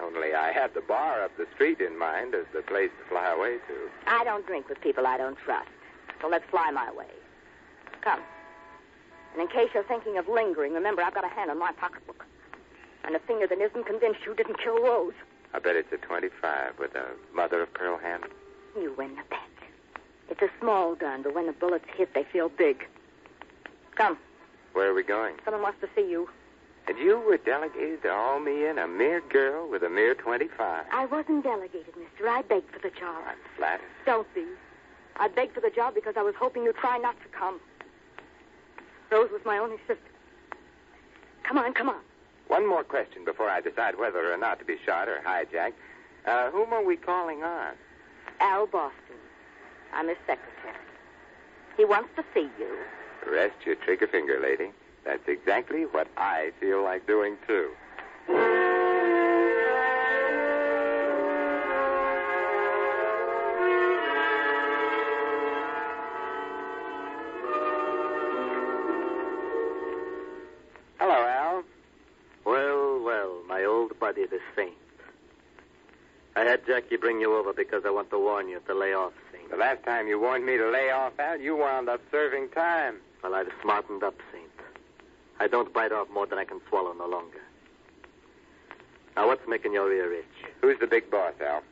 Only 0.00 0.34
I 0.34 0.52
had 0.52 0.74
the 0.74 0.82
bar 0.82 1.24
up 1.24 1.34
the 1.38 1.46
street 1.54 1.80
in 1.80 1.98
mind 1.98 2.34
as 2.34 2.44
the 2.52 2.60
place 2.60 2.90
to 3.00 3.08
fly 3.08 3.32
away 3.32 3.56
to. 3.68 3.88
I 4.06 4.22
don't 4.22 4.46
drink 4.46 4.68
with 4.68 4.82
people 4.82 5.06
I 5.06 5.16
don't 5.16 5.38
trust. 5.38 5.70
So 6.20 6.28
let's 6.28 6.44
fly 6.50 6.70
my 6.70 6.92
way. 6.92 7.08
Come. 8.02 8.20
And 9.32 9.40
in 9.40 9.48
case 9.48 9.70
you're 9.72 9.82
thinking 9.82 10.18
of 10.18 10.28
lingering, 10.28 10.74
remember 10.74 11.00
I've 11.00 11.14
got 11.14 11.24
a 11.24 11.28
hand 11.28 11.50
on 11.50 11.58
my 11.58 11.72
pocketbook. 11.72 12.26
And 13.04 13.16
a 13.16 13.18
finger 13.20 13.46
that 13.46 13.58
isn't 13.58 13.86
convinced 13.86 14.20
you 14.26 14.34
didn't 14.34 14.58
kill 14.62 14.76
Rose. 14.82 15.14
I 15.54 15.58
bet 15.58 15.74
it's 15.74 15.92
a 15.92 15.96
25 15.96 16.78
with 16.78 16.94
a 16.94 17.06
mother 17.34 17.62
of 17.62 17.72
pearl 17.72 17.96
handle. 17.96 18.28
You 18.76 18.94
win 18.96 19.16
the 19.16 19.22
bet. 19.28 19.40
It's 20.30 20.42
a 20.42 20.48
small 20.60 20.94
gun, 20.94 21.22
but 21.22 21.34
when 21.34 21.46
the 21.46 21.52
bullets 21.52 21.84
hit, 21.96 22.14
they 22.14 22.24
feel 22.24 22.48
big. 22.48 22.86
Come. 23.96 24.16
Where 24.72 24.90
are 24.90 24.94
we 24.94 25.02
going? 25.02 25.34
Someone 25.44 25.62
wants 25.62 25.80
to 25.82 25.88
see 25.94 26.08
you. 26.10 26.28
And 26.88 26.98
you 26.98 27.20
were 27.20 27.36
delegated 27.36 28.02
to 28.02 28.12
all 28.12 28.40
me 28.40 28.66
in, 28.66 28.78
a 28.78 28.88
mere 28.88 29.20
girl 29.20 29.68
with 29.70 29.82
a 29.82 29.90
mere 29.90 30.14
25. 30.14 30.86
I 30.90 31.06
wasn't 31.06 31.44
delegated, 31.44 31.94
mister. 31.96 32.28
I 32.28 32.42
begged 32.42 32.70
for 32.70 32.80
the 32.80 32.90
job. 32.90 33.22
I'm 33.28 33.36
flattered. 33.56 33.86
Don't 34.04 34.32
be. 34.34 34.44
I 35.16 35.28
begged 35.28 35.54
for 35.54 35.60
the 35.60 35.70
job 35.70 35.94
because 35.94 36.14
I 36.16 36.22
was 36.22 36.34
hoping 36.38 36.64
you'd 36.64 36.76
try 36.76 36.98
not 36.98 37.14
to 37.22 37.28
come. 37.28 37.60
Rose 39.10 39.30
was 39.30 39.42
my 39.44 39.58
only 39.58 39.76
sister. 39.86 40.02
Come 41.44 41.58
on, 41.58 41.74
come 41.74 41.88
on. 41.90 42.00
One 42.48 42.66
more 42.66 42.82
question 42.82 43.24
before 43.24 43.48
I 43.48 43.60
decide 43.60 43.98
whether 43.98 44.32
or 44.32 44.38
not 44.38 44.58
to 44.58 44.64
be 44.64 44.76
shot 44.84 45.08
or 45.08 45.20
hijacked. 45.24 45.74
Uh, 46.26 46.50
whom 46.50 46.72
are 46.72 46.84
we 46.84 46.96
calling 46.96 47.42
on? 47.42 47.74
Al 48.42 48.66
Boston. 48.66 49.16
I'm 49.94 50.08
his 50.08 50.18
secretary. 50.26 50.74
He 51.76 51.84
wants 51.84 52.10
to 52.16 52.24
see 52.34 52.50
you. 52.58 52.76
Rest 53.30 53.54
your 53.64 53.76
trigger 53.76 54.08
finger, 54.08 54.40
lady. 54.42 54.72
That's 55.04 55.26
exactly 55.28 55.82
what 55.82 56.08
I 56.16 56.50
feel 56.60 56.82
like 56.82 57.06
doing, 57.06 57.36
too. 57.46 57.70
I 76.92 76.96
bring 76.96 77.20
you 77.20 77.34
over 77.34 77.54
because 77.54 77.84
I 77.86 77.90
want 77.90 78.10
to 78.10 78.18
warn 78.18 78.48
you 78.48 78.60
to 78.66 78.74
lay 78.74 78.92
off, 78.92 79.14
Saint. 79.32 79.50
The 79.50 79.56
last 79.56 79.82
time 79.82 80.08
you 80.08 80.20
warned 80.20 80.44
me 80.44 80.58
to 80.58 80.68
lay 80.70 80.90
off, 80.90 81.14
Al, 81.18 81.40
you 81.40 81.56
wound 81.56 81.88
up 81.88 82.02
serving 82.10 82.50
time. 82.50 82.96
Well, 83.22 83.34
I've 83.34 83.48
smartened 83.62 84.02
up, 84.02 84.14
Saint. 84.30 84.50
I 85.40 85.48
don't 85.48 85.72
bite 85.72 85.92
off 85.92 86.10
more 86.10 86.26
than 86.26 86.38
I 86.38 86.44
can 86.44 86.60
swallow 86.68 86.92
no 86.92 87.06
longer. 87.06 87.40
Now, 89.16 89.26
what's 89.26 89.48
making 89.48 89.72
your 89.72 89.90
ear 89.90 90.12
itch? 90.12 90.52
Who's 90.60 90.78
the 90.80 90.86
big 90.86 91.10
boss, 91.10 91.32
Al? 91.40 91.62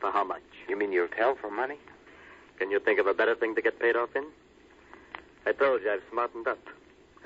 For 0.00 0.12
how 0.12 0.22
much? 0.22 0.42
You 0.68 0.78
mean 0.78 0.92
you'll 0.92 1.08
tell 1.08 1.34
for 1.34 1.50
money? 1.50 1.78
Can 2.58 2.70
you 2.70 2.78
think 2.78 3.00
of 3.00 3.08
a 3.08 3.14
better 3.14 3.34
thing 3.34 3.56
to 3.56 3.62
get 3.62 3.80
paid 3.80 3.96
off 3.96 4.14
in? 4.14 4.24
I 5.46 5.52
told 5.52 5.82
you 5.82 5.90
I've 5.90 6.02
smartened 6.12 6.46
up. 6.46 6.60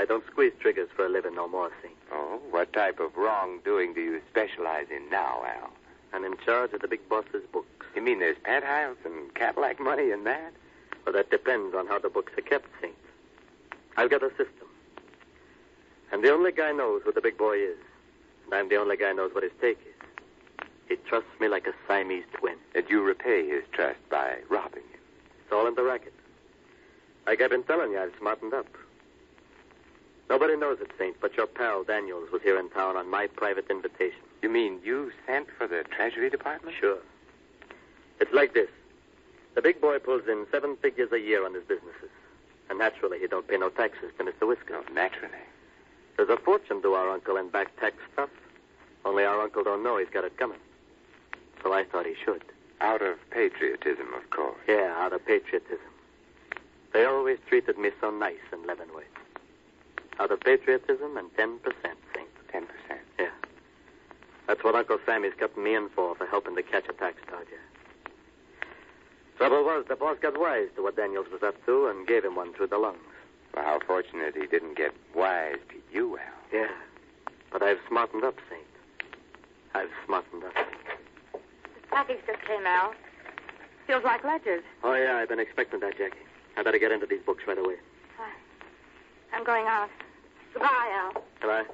I 0.00 0.06
don't 0.06 0.24
squeeze 0.30 0.52
triggers 0.60 0.88
for 0.96 1.04
a 1.04 1.10
living 1.10 1.34
no 1.34 1.46
more, 1.46 1.70
Saint. 1.82 1.94
Oh, 2.10 2.40
what 2.50 2.72
type 2.72 3.00
of 3.00 3.16
wrongdoing 3.16 3.92
do 3.92 4.00
you 4.00 4.20
specialize 4.30 4.86
in 4.90 5.10
now, 5.10 5.42
Al? 5.44 5.70
I'm 6.12 6.24
in 6.24 6.36
charge 6.44 6.72
of 6.72 6.80
the 6.80 6.88
big 6.88 7.06
boss's 7.08 7.44
books. 7.52 7.86
You 7.94 8.02
mean 8.02 8.20
there's 8.20 8.38
penthouse 8.42 8.96
and 9.04 9.34
Cadillac 9.34 9.80
money 9.80 10.10
in 10.10 10.24
that? 10.24 10.52
Well, 11.04 11.12
that 11.14 11.30
depends 11.30 11.74
on 11.74 11.86
how 11.86 11.98
the 11.98 12.08
books 12.08 12.32
are 12.36 12.42
kept, 12.42 12.68
Saint. 12.80 12.94
I've 13.96 14.10
got 14.10 14.22
a 14.22 14.30
system. 14.30 14.68
And 16.12 16.22
the 16.22 16.32
only 16.32 16.52
guy 16.52 16.72
knows 16.72 17.02
who 17.04 17.12
the 17.12 17.20
big 17.20 17.36
boy 17.36 17.56
is. 17.58 17.78
And 18.46 18.54
I'm 18.54 18.68
the 18.68 18.76
only 18.76 18.96
guy 18.96 19.12
knows 19.12 19.34
what 19.34 19.42
his 19.42 19.52
take 19.60 19.78
is. 19.80 20.66
He 20.88 20.96
trusts 21.08 21.28
me 21.40 21.48
like 21.48 21.66
a 21.66 21.74
Siamese 21.86 22.24
twin. 22.38 22.56
And 22.74 22.84
you 22.88 23.02
repay 23.02 23.46
his 23.46 23.64
trust 23.72 23.98
by 24.08 24.38
robbing 24.48 24.84
him. 24.84 25.00
It's 25.44 25.52
all 25.52 25.66
in 25.66 25.74
the 25.74 25.82
racket. 25.82 26.14
Like 27.26 27.42
I've 27.42 27.50
been 27.50 27.64
telling 27.64 27.92
you, 27.92 28.00
I've 28.00 28.12
smartened 28.18 28.54
up. 28.54 28.66
Nobody 30.30 30.56
knows 30.56 30.78
it, 30.80 30.90
Saint, 30.98 31.20
but 31.20 31.36
your 31.36 31.46
pal 31.46 31.84
Daniels 31.84 32.30
was 32.30 32.42
here 32.42 32.58
in 32.58 32.68
town 32.70 32.96
on 32.96 33.10
my 33.10 33.26
private 33.26 33.66
invitation. 33.70 34.27
You 34.42 34.48
mean 34.48 34.80
you 34.84 35.12
sent 35.26 35.48
for 35.56 35.66
the 35.66 35.84
Treasury 35.94 36.30
Department? 36.30 36.76
Sure. 36.78 36.98
It's 38.20 38.32
like 38.32 38.54
this. 38.54 38.68
The 39.54 39.62
big 39.62 39.80
boy 39.80 39.98
pulls 39.98 40.22
in 40.28 40.46
seven 40.52 40.76
figures 40.76 41.10
a 41.12 41.18
year 41.18 41.44
on 41.44 41.54
his 41.54 41.64
businesses. 41.64 42.10
And 42.70 42.78
naturally, 42.78 43.18
he 43.18 43.26
don't 43.26 43.48
pay 43.48 43.56
no 43.56 43.70
taxes 43.70 44.12
to 44.18 44.24
Mr. 44.24 44.46
Whiskers. 44.46 44.70
No, 44.70 44.84
oh, 44.88 44.92
naturally. 44.92 45.42
There's 46.16 46.28
a 46.28 46.36
fortune 46.36 46.82
to 46.82 46.94
our 46.94 47.10
uncle 47.10 47.36
in 47.36 47.48
back 47.48 47.74
tax 47.80 47.96
stuff. 48.12 48.30
Only 49.04 49.24
our 49.24 49.40
uncle 49.40 49.64
don't 49.64 49.82
know 49.82 49.98
he's 49.98 50.08
got 50.10 50.24
it 50.24 50.36
coming. 50.36 50.58
So 51.62 51.72
I 51.72 51.84
thought 51.84 52.06
he 52.06 52.14
should. 52.24 52.44
Out 52.80 53.02
of 53.02 53.16
patriotism, 53.30 54.12
of 54.14 54.28
course. 54.30 54.58
Yeah, 54.68 54.94
out 54.96 55.12
of 55.12 55.24
patriotism. 55.24 55.78
They 56.92 57.04
always 57.04 57.38
treated 57.48 57.78
me 57.78 57.90
so 58.00 58.10
nice 58.10 58.36
in 58.52 58.66
Leavenworth. 58.66 59.04
Out 60.20 60.30
of 60.30 60.40
patriotism 60.40 61.16
and 61.16 61.32
10%, 61.34 61.58
Saint. 62.14 62.28
Ten 62.50 62.64
percent. 62.64 63.00
Yeah. 63.18 63.28
That's 64.48 64.64
what 64.64 64.74
Uncle 64.74 64.98
Sammy's 65.04 65.34
kept 65.38 65.58
me 65.58 65.74
in 65.74 65.90
for, 65.94 66.14
for 66.14 66.26
helping 66.26 66.56
to 66.56 66.62
catch 66.62 66.88
a 66.88 66.94
tax 66.94 67.16
dodger. 67.30 67.60
Trouble 69.36 69.62
was, 69.62 69.84
the 69.88 69.94
boss 69.94 70.16
got 70.20 70.40
wise 70.40 70.68
to 70.74 70.82
what 70.82 70.96
Daniels 70.96 71.26
was 71.30 71.42
up 71.44 71.54
to 71.66 71.86
and 71.86 72.08
gave 72.08 72.24
him 72.24 72.34
one 72.34 72.54
through 72.54 72.68
the 72.68 72.78
lungs. 72.78 72.98
Well, 73.54 73.64
how 73.64 73.78
fortunate 73.86 74.34
he 74.34 74.46
didn't 74.46 74.76
get 74.76 74.92
wise 75.14 75.58
to 75.68 75.76
you, 75.92 76.18
Al. 76.18 76.24
Yeah. 76.52 76.72
But 77.52 77.62
I've 77.62 77.78
smartened 77.88 78.24
up, 78.24 78.36
Saint. 78.50 78.64
I've 79.74 79.90
smartened 80.06 80.42
up. 80.44 80.54
The 81.34 81.38
package 81.90 82.18
just 82.26 82.42
came 82.46 82.66
Al. 82.66 82.94
Feels 83.86 84.02
like 84.02 84.24
ledgers. 84.24 84.64
Oh, 84.82 84.94
yeah, 84.94 85.16
I've 85.16 85.28
been 85.28 85.40
expecting 85.40 85.80
that, 85.80 85.96
Jackie. 85.96 86.16
I 86.56 86.62
better 86.62 86.78
get 86.78 86.90
into 86.90 87.06
these 87.06 87.22
books 87.24 87.44
right 87.46 87.58
away. 87.58 87.76
I'm 89.32 89.44
going 89.44 89.66
out. 89.66 89.90
Goodbye, 90.54 91.12
Al. 91.14 91.22
Goodbye. 91.40 91.64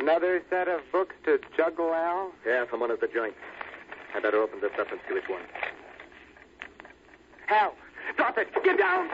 Another 0.00 0.42
set 0.50 0.68
of 0.68 0.80
books 0.92 1.14
to 1.24 1.38
juggle, 1.56 1.92
Al? 1.94 2.32
Yeah, 2.46 2.64
from 2.66 2.80
one 2.80 2.90
of 2.90 3.00
the 3.00 3.06
joints. 3.08 3.38
I 4.14 4.20
better 4.20 4.38
open 4.42 4.60
this 4.60 4.70
up 4.78 4.90
and 4.90 5.00
see 5.08 5.14
which 5.14 5.28
one. 5.28 5.42
Al, 7.48 7.74
drop 8.16 8.36
it. 8.38 8.48
Get 8.64 8.78
down. 8.78 9.08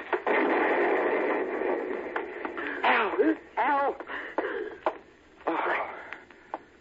Al, 2.84 3.12
Al. 3.58 3.96
Oh, 5.46 5.86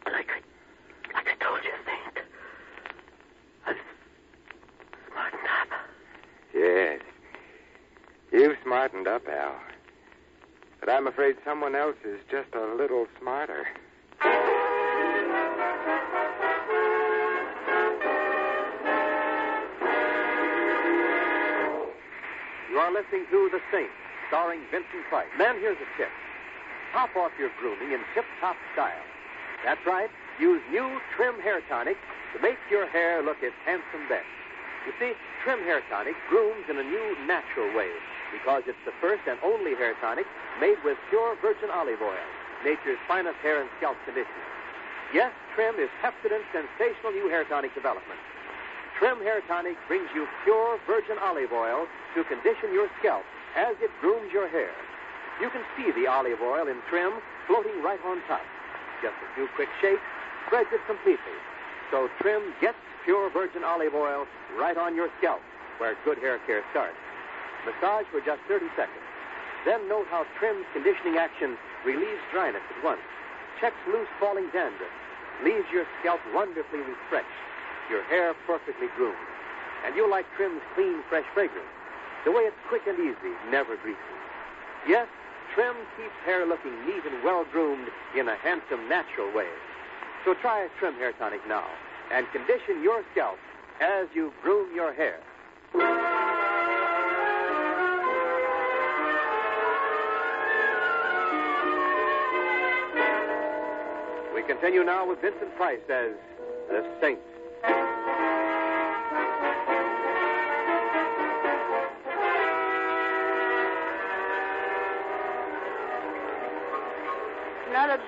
Like 0.05 0.27
I, 0.29 1.13
like 1.13 1.27
I 1.27 1.43
told 1.43 1.59
you, 1.63 1.71
Saint. 1.85 2.25
I've 3.67 3.75
smartened 5.11 5.47
up. 5.61 5.67
yes. 6.53 7.01
You've 8.31 8.57
smartened 8.63 9.07
up, 9.07 9.27
Al. 9.27 9.55
But 10.79 10.89
I'm 10.89 11.07
afraid 11.07 11.35
someone 11.45 11.75
else 11.75 11.97
is 12.05 12.19
just 12.31 12.53
a 12.55 12.73
little 12.75 13.07
smarter. 13.19 13.65
Listening 22.99 23.23
to 23.31 23.47
The 23.47 23.63
Saint, 23.71 23.87
starring 24.27 24.59
Vincent 24.75 25.07
Price. 25.07 25.31
Men, 25.39 25.55
here's 25.63 25.79
a 25.79 25.87
tip. 25.95 26.11
Top 26.91 27.15
off 27.15 27.31
your 27.39 27.47
grooming 27.55 27.95
in 27.95 28.03
tip-top 28.11 28.59
style. 28.75 29.05
That's 29.63 29.79
right. 29.87 30.11
use 30.35 30.59
new 30.67 30.99
Trim 31.15 31.39
Hair 31.39 31.63
Tonic 31.71 31.95
to 32.35 32.41
make 32.43 32.59
your 32.69 32.87
hair 32.91 33.23
look 33.23 33.39
its 33.39 33.55
handsome 33.63 34.03
best. 34.11 34.27
You 34.83 34.91
see, 34.99 35.13
Trim 35.43 35.63
Hair 35.63 35.83
Tonic 35.87 36.15
grooms 36.27 36.67
in 36.67 36.75
a 36.75 36.83
new 36.83 37.15
natural 37.23 37.71
way 37.71 37.87
because 38.35 38.63
it's 38.67 38.83
the 38.83 38.95
first 38.99 39.23
and 39.31 39.39
only 39.43 39.75
hair 39.75 39.95
tonic 40.01 40.27
made 40.59 40.77
with 40.83 40.97
pure 41.09 41.35
virgin 41.41 41.71
olive 41.71 42.01
oil, 42.01 42.27
nature's 42.63 42.99
finest 43.07 43.39
hair 43.39 43.61
and 43.61 43.69
scalp 43.77 43.95
conditioner. 44.03 44.47
Yes, 45.13 45.31
Trim 45.55 45.75
is 45.79 45.89
Pepsodent's 46.03 46.51
sensational 46.51 47.15
new 47.15 47.29
hair 47.29 47.45
tonic 47.45 47.73
development. 47.73 48.19
Trim 48.99 49.23
Hair 49.23 49.47
Tonic 49.47 49.79
brings 49.87 50.11
you 50.13 50.27
pure 50.43 50.75
virgin 50.83 51.15
olive 51.23 51.55
oil 51.55 51.87
to 52.15 52.23
condition 52.27 52.75
your 52.75 52.91
scalp 52.99 53.23
as 53.55 53.79
it 53.79 53.87
grooms 54.03 54.27
your 54.35 54.51
hair. 54.51 54.75
You 55.39 55.47
can 55.49 55.63
see 55.79 55.87
the 55.95 56.03
olive 56.03 56.43
oil 56.43 56.67
in 56.67 56.75
Trim 56.91 57.15
floating 57.47 57.79
right 57.79 57.99
on 58.03 58.19
top. 58.27 58.43
Just 58.99 59.15
a 59.23 59.27
few 59.39 59.47
quick 59.55 59.71
shakes 59.79 60.03
spreads 60.47 60.67
it 60.75 60.83
completely. 60.83 61.39
So 61.95 62.11
Trim 62.19 62.43
gets 62.59 62.75
pure 63.07 63.31
virgin 63.31 63.63
olive 63.63 63.95
oil 63.95 64.27
right 64.59 64.75
on 64.75 64.93
your 64.99 65.07
scalp, 65.23 65.39
where 65.79 65.95
good 66.03 66.19
hair 66.19 66.35
care 66.43 66.59
starts. 66.75 66.99
Massage 67.63 68.03
for 68.11 68.19
just 68.19 68.43
30 68.51 68.67
seconds. 68.75 69.07
Then 69.63 69.87
note 69.87 70.11
how 70.11 70.27
Trim's 70.39 70.67
conditioning 70.75 71.15
action 71.15 71.55
relieves 71.87 72.19
dryness 72.35 72.67
at 72.67 72.83
once, 72.83 73.03
checks 73.63 73.79
loose 73.87 74.11
falling 74.19 74.51
dandruff, 74.51 74.91
leaves 75.39 75.71
your 75.71 75.87
scalp 76.03 76.19
wonderfully 76.35 76.83
refreshed, 76.83 77.48
your 77.89 78.03
hair 78.03 78.33
perfectly 78.45 78.87
groomed. 78.95 79.17
And 79.85 79.95
you'll 79.95 80.09
like 80.09 80.25
Trim's 80.35 80.61
clean, 80.75 81.01
fresh 81.09 81.25
fragrance. 81.33 81.67
The 82.25 82.31
way 82.31 82.43
it's 82.43 82.57
quick 82.67 82.83
and 82.87 82.99
easy, 82.99 83.33
never 83.49 83.77
greasy. 83.77 83.97
Yes, 84.87 85.07
Trim 85.53 85.75
keeps 85.97 86.13
hair 86.25 86.45
looking 86.45 86.73
neat 86.85 87.03
and 87.05 87.23
well 87.23 87.45
groomed 87.51 87.87
in 88.15 88.27
a 88.27 88.35
handsome, 88.35 88.87
natural 88.87 89.31
way. 89.33 89.47
So 90.25 90.33
try 90.35 90.67
Trim 90.79 90.95
Hair 90.95 91.13
Tonic 91.13 91.41
now 91.47 91.65
and 92.11 92.29
condition 92.31 92.83
your 92.83 93.03
scalp 93.11 93.37
as 93.81 94.07
you 94.13 94.33
groom 94.41 94.73
your 94.75 94.93
hair. 94.93 95.19
We 104.35 104.43
continue 104.43 104.83
now 104.83 105.07
with 105.07 105.21
Vincent 105.21 105.55
Price 105.55 105.79
as 105.89 106.11
the 106.69 106.85
Saint. 107.01 107.19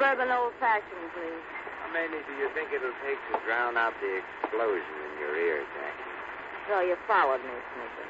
Bourbon 0.01 0.33
old 0.33 0.57
fashioned, 0.57 1.13
please. 1.13 1.45
How 1.85 1.93
many 1.93 2.17
do 2.25 2.33
you 2.41 2.49
think 2.57 2.73
it'll 2.73 2.89
take 3.05 3.21
to 3.29 3.37
drown 3.45 3.77
out 3.77 3.93
the 4.01 4.17
explosion 4.17 4.97
in 4.97 5.13
your 5.21 5.37
ear, 5.37 5.61
Jackie? 5.77 6.09
So 6.65 6.81
you 6.81 6.97
followed 7.05 7.45
me, 7.45 7.53
Snicker. 7.77 8.09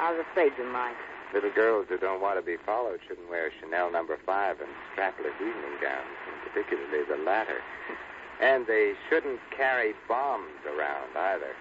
I 0.00 0.16
was 0.16 0.24
afraid 0.24 0.56
you 0.56 0.64
might. 0.72 0.96
Little 1.36 1.52
girls 1.52 1.92
who 1.92 1.98
don't 2.00 2.24
want 2.24 2.40
to 2.40 2.42
be 2.42 2.56
followed 2.64 3.00
shouldn't 3.06 3.28
wear 3.28 3.52
Chanel 3.60 3.92
number 3.92 4.16
five 4.24 4.64
and 4.64 4.72
strapless 4.96 5.36
evening 5.36 5.76
gowns, 5.84 6.16
and 6.24 6.36
particularly 6.48 7.04
the 7.04 7.20
latter. 7.22 7.60
And 8.40 8.66
they 8.66 8.94
shouldn't 9.10 9.40
carry 9.54 9.92
bombs 10.08 10.64
around 10.64 11.12
either. 11.14 11.52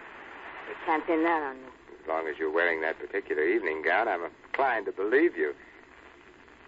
You 0.72 0.76
can't 0.86 1.06
pin 1.06 1.24
that 1.24 1.44
on 1.44 1.58
me. 1.60 1.68
As 2.00 2.08
long 2.08 2.28
as 2.32 2.40
you're 2.40 2.52
wearing 2.52 2.80
that 2.82 2.98
particular 2.98 3.44
evening 3.44 3.84
gown, 3.84 4.08
I'm 4.08 4.24
inclined 4.24 4.86
to 4.86 4.94
believe 4.94 5.36
you. 5.36 5.54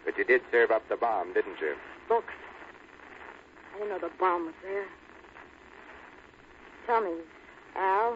But 0.03 0.17
you 0.17 0.25
did 0.25 0.41
serve 0.51 0.71
up 0.71 0.83
the 0.89 0.97
bomb, 0.97 1.33
didn't 1.33 1.61
you? 1.61 1.75
Books. 2.09 2.33
I 3.73 3.77
didn't 3.77 3.89
know 3.89 3.99
the 3.99 4.13
bomb 4.19 4.45
was 4.45 4.55
there. 4.63 4.85
Tell 6.87 7.01
me, 7.01 7.13
Al, 7.75 8.13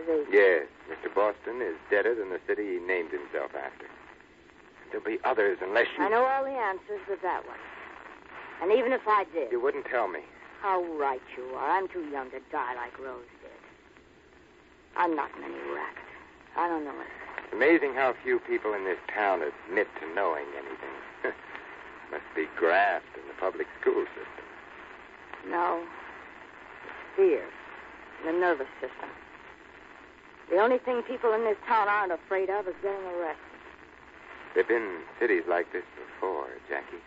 is 0.00 0.06
he... 0.06 0.36
Yes, 0.36 0.66
Mr. 0.90 1.12
Boston 1.14 1.62
is 1.62 1.74
deader 1.90 2.14
than 2.14 2.30
the 2.30 2.40
city 2.46 2.78
he 2.78 2.78
named 2.86 3.10
himself 3.10 3.52
after. 3.54 3.86
There'll 4.90 5.04
be 5.04 5.18
others 5.24 5.58
unless 5.62 5.86
you. 5.96 6.04
I 6.04 6.08
know 6.08 6.24
all 6.24 6.44
the 6.44 6.50
answers 6.50 7.00
but 7.08 7.20
that 7.22 7.46
one. 7.46 7.58
And 8.62 8.72
even 8.72 8.92
if 8.92 9.02
I 9.06 9.24
did, 9.32 9.52
You 9.52 9.60
wouldn't 9.60 9.86
tell 9.86 10.08
me. 10.08 10.20
how 10.60 10.82
right 10.98 11.22
you 11.36 11.44
are. 11.54 11.70
I'm 11.70 11.88
too 11.88 12.04
young 12.10 12.30
to 12.30 12.40
die 12.50 12.74
like 12.74 12.98
Rose 12.98 13.22
did. 13.42 13.50
I'm 14.96 15.14
not 15.14 15.30
in 15.36 15.44
any 15.44 15.54
racket. 15.74 16.02
I 16.56 16.68
don't 16.68 16.84
know 16.84 16.90
it. 16.90 17.06
It's 17.44 17.52
amazing 17.52 17.94
how 17.94 18.14
few 18.24 18.40
people 18.40 18.74
in 18.74 18.84
this 18.84 18.98
town 19.14 19.42
admit 19.42 19.86
to 20.00 20.14
knowing 20.14 20.46
anything. 20.56 21.32
Must 22.10 22.24
be 22.34 22.46
graft 22.56 23.06
in 23.16 23.26
the 23.28 23.34
public 23.38 23.66
school 23.80 24.04
system. 24.16 24.44
No. 25.50 25.82
It's 26.84 27.16
fear. 27.16 27.44
The 28.24 28.32
nervous 28.32 28.68
system. 28.80 29.10
The 30.50 30.58
only 30.58 30.78
thing 30.78 31.02
people 31.02 31.32
in 31.34 31.44
this 31.44 31.58
town 31.66 31.88
aren't 31.88 32.12
afraid 32.12 32.48
of 32.48 32.66
is 32.66 32.74
getting 32.82 33.04
arrested. 33.04 33.44
There 34.54 34.62
have 34.62 34.68
been 34.68 35.00
cities 35.20 35.44
like 35.46 35.70
this 35.72 35.84
before, 35.94 36.48
Jackie. 36.68 37.02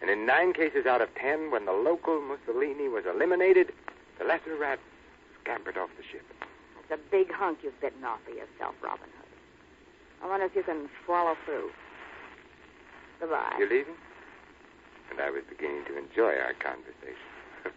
And 0.00 0.08
in 0.08 0.24
nine 0.24 0.52
cases 0.52 0.86
out 0.86 1.02
of 1.02 1.12
ten, 1.14 1.50
when 1.50 1.66
the 1.66 1.72
local 1.72 2.20
Mussolini 2.20 2.88
was 2.88 3.04
eliminated, 3.12 3.72
the 4.18 4.24
lesser 4.24 4.56
rat 4.56 4.78
scampered 5.42 5.76
off 5.76 5.90
the 5.96 6.04
ship. 6.10 6.24
It's 6.80 6.92
a 6.92 7.10
big 7.10 7.32
hunk 7.32 7.58
you've 7.62 7.78
bitten 7.80 8.04
off 8.04 8.20
of 8.28 8.34
yourself, 8.34 8.74
Robin 8.82 9.08
Hood. 9.18 9.28
I 10.22 10.28
wonder 10.28 10.46
if 10.46 10.54
you 10.54 10.62
can 10.62 10.88
swallow 11.04 11.36
through. 11.44 11.70
Goodbye. 13.20 13.56
You 13.58 13.68
leaving? 13.68 13.94
And 15.10 15.20
I 15.20 15.30
was 15.30 15.42
beginning 15.48 15.84
to 15.86 15.98
enjoy 15.98 16.38
our 16.38 16.54
conversation. 16.54 17.30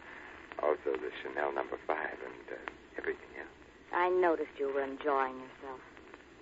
also 0.63 0.93
the 0.97 1.11
Chanel 1.21 1.53
number 1.53 1.77
five 1.87 2.17
and 2.23 2.45
uh, 2.51 2.71
everything 2.97 3.29
else. 3.39 3.49
I 3.91 4.09
noticed 4.09 4.51
you 4.57 4.73
were 4.73 4.83
enjoying 4.83 5.35
yourself. 5.35 5.79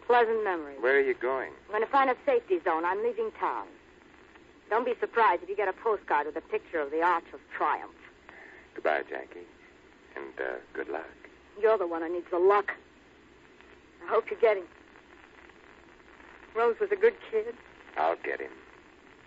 Pleasant 0.06 0.44
memories. 0.44 0.78
Where 0.82 0.98
are 0.98 1.02
you 1.02 1.14
going? 1.14 1.52
I'm 1.66 1.72
going 1.72 1.86
to 1.86 1.92
find 1.92 2.10
a 2.10 2.16
safety 2.26 2.60
zone. 2.64 2.84
I'm 2.86 3.04
leaving 3.04 3.32
town. 3.40 3.68
Don't 4.70 4.86
be 4.86 4.94
surprised 5.00 5.44
if 5.44 5.50
you 5.50 5.56
get 5.56 5.68
a 5.68 5.74
postcard 5.74 6.28
with 6.28 6.36
a 6.36 6.42
picture 6.42 6.80
of 6.80 6.92
the 6.92 7.02
Arch 7.02 7.26
of 7.34 7.40
Triumph. 7.56 7.92
Goodbye, 8.74 9.04
Jackie. 9.10 9.48
And 10.16 10.34
uh, 10.40 10.60
good 10.74 10.88
luck. 10.90 11.08
You're 11.62 11.78
the 11.78 11.88
one 11.88 12.02
who 12.02 12.14
needs 12.14 12.28
the 12.32 12.40
luck. 12.40 12.72
I 14.04 14.10
hope 14.10 14.32
you 14.32 14.38
get 14.40 14.58
him. 14.58 14.64
Rose 16.56 16.76
was 16.80 16.90
a 16.92 16.96
good 16.96 17.16
kid. 17.30 17.56
I'll 17.98 18.16
get 18.24 18.40
him. 18.40 18.52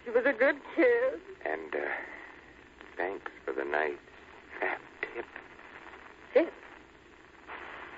She 0.05 0.11
was 0.11 0.25
a 0.27 0.33
good 0.33 0.57
kid. 0.75 1.21
And 1.45 1.75
uh, 1.75 1.79
thanks 2.97 3.31
for 3.45 3.53
the 3.53 3.65
night. 3.65 3.99
Fat 4.61 4.81
tip. 5.15 5.27
Sid. 6.33 6.49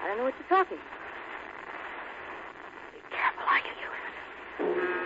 I 0.02 0.08
don't 0.08 0.18
know 0.18 0.24
what 0.24 0.34
you're 0.38 0.48
talking 0.48 0.78
about. 0.78 0.92
Be 2.92 3.00
careful 3.10 3.44
how 3.46 3.56
you 3.56 3.70
use 3.80 4.02
it. 4.08 4.96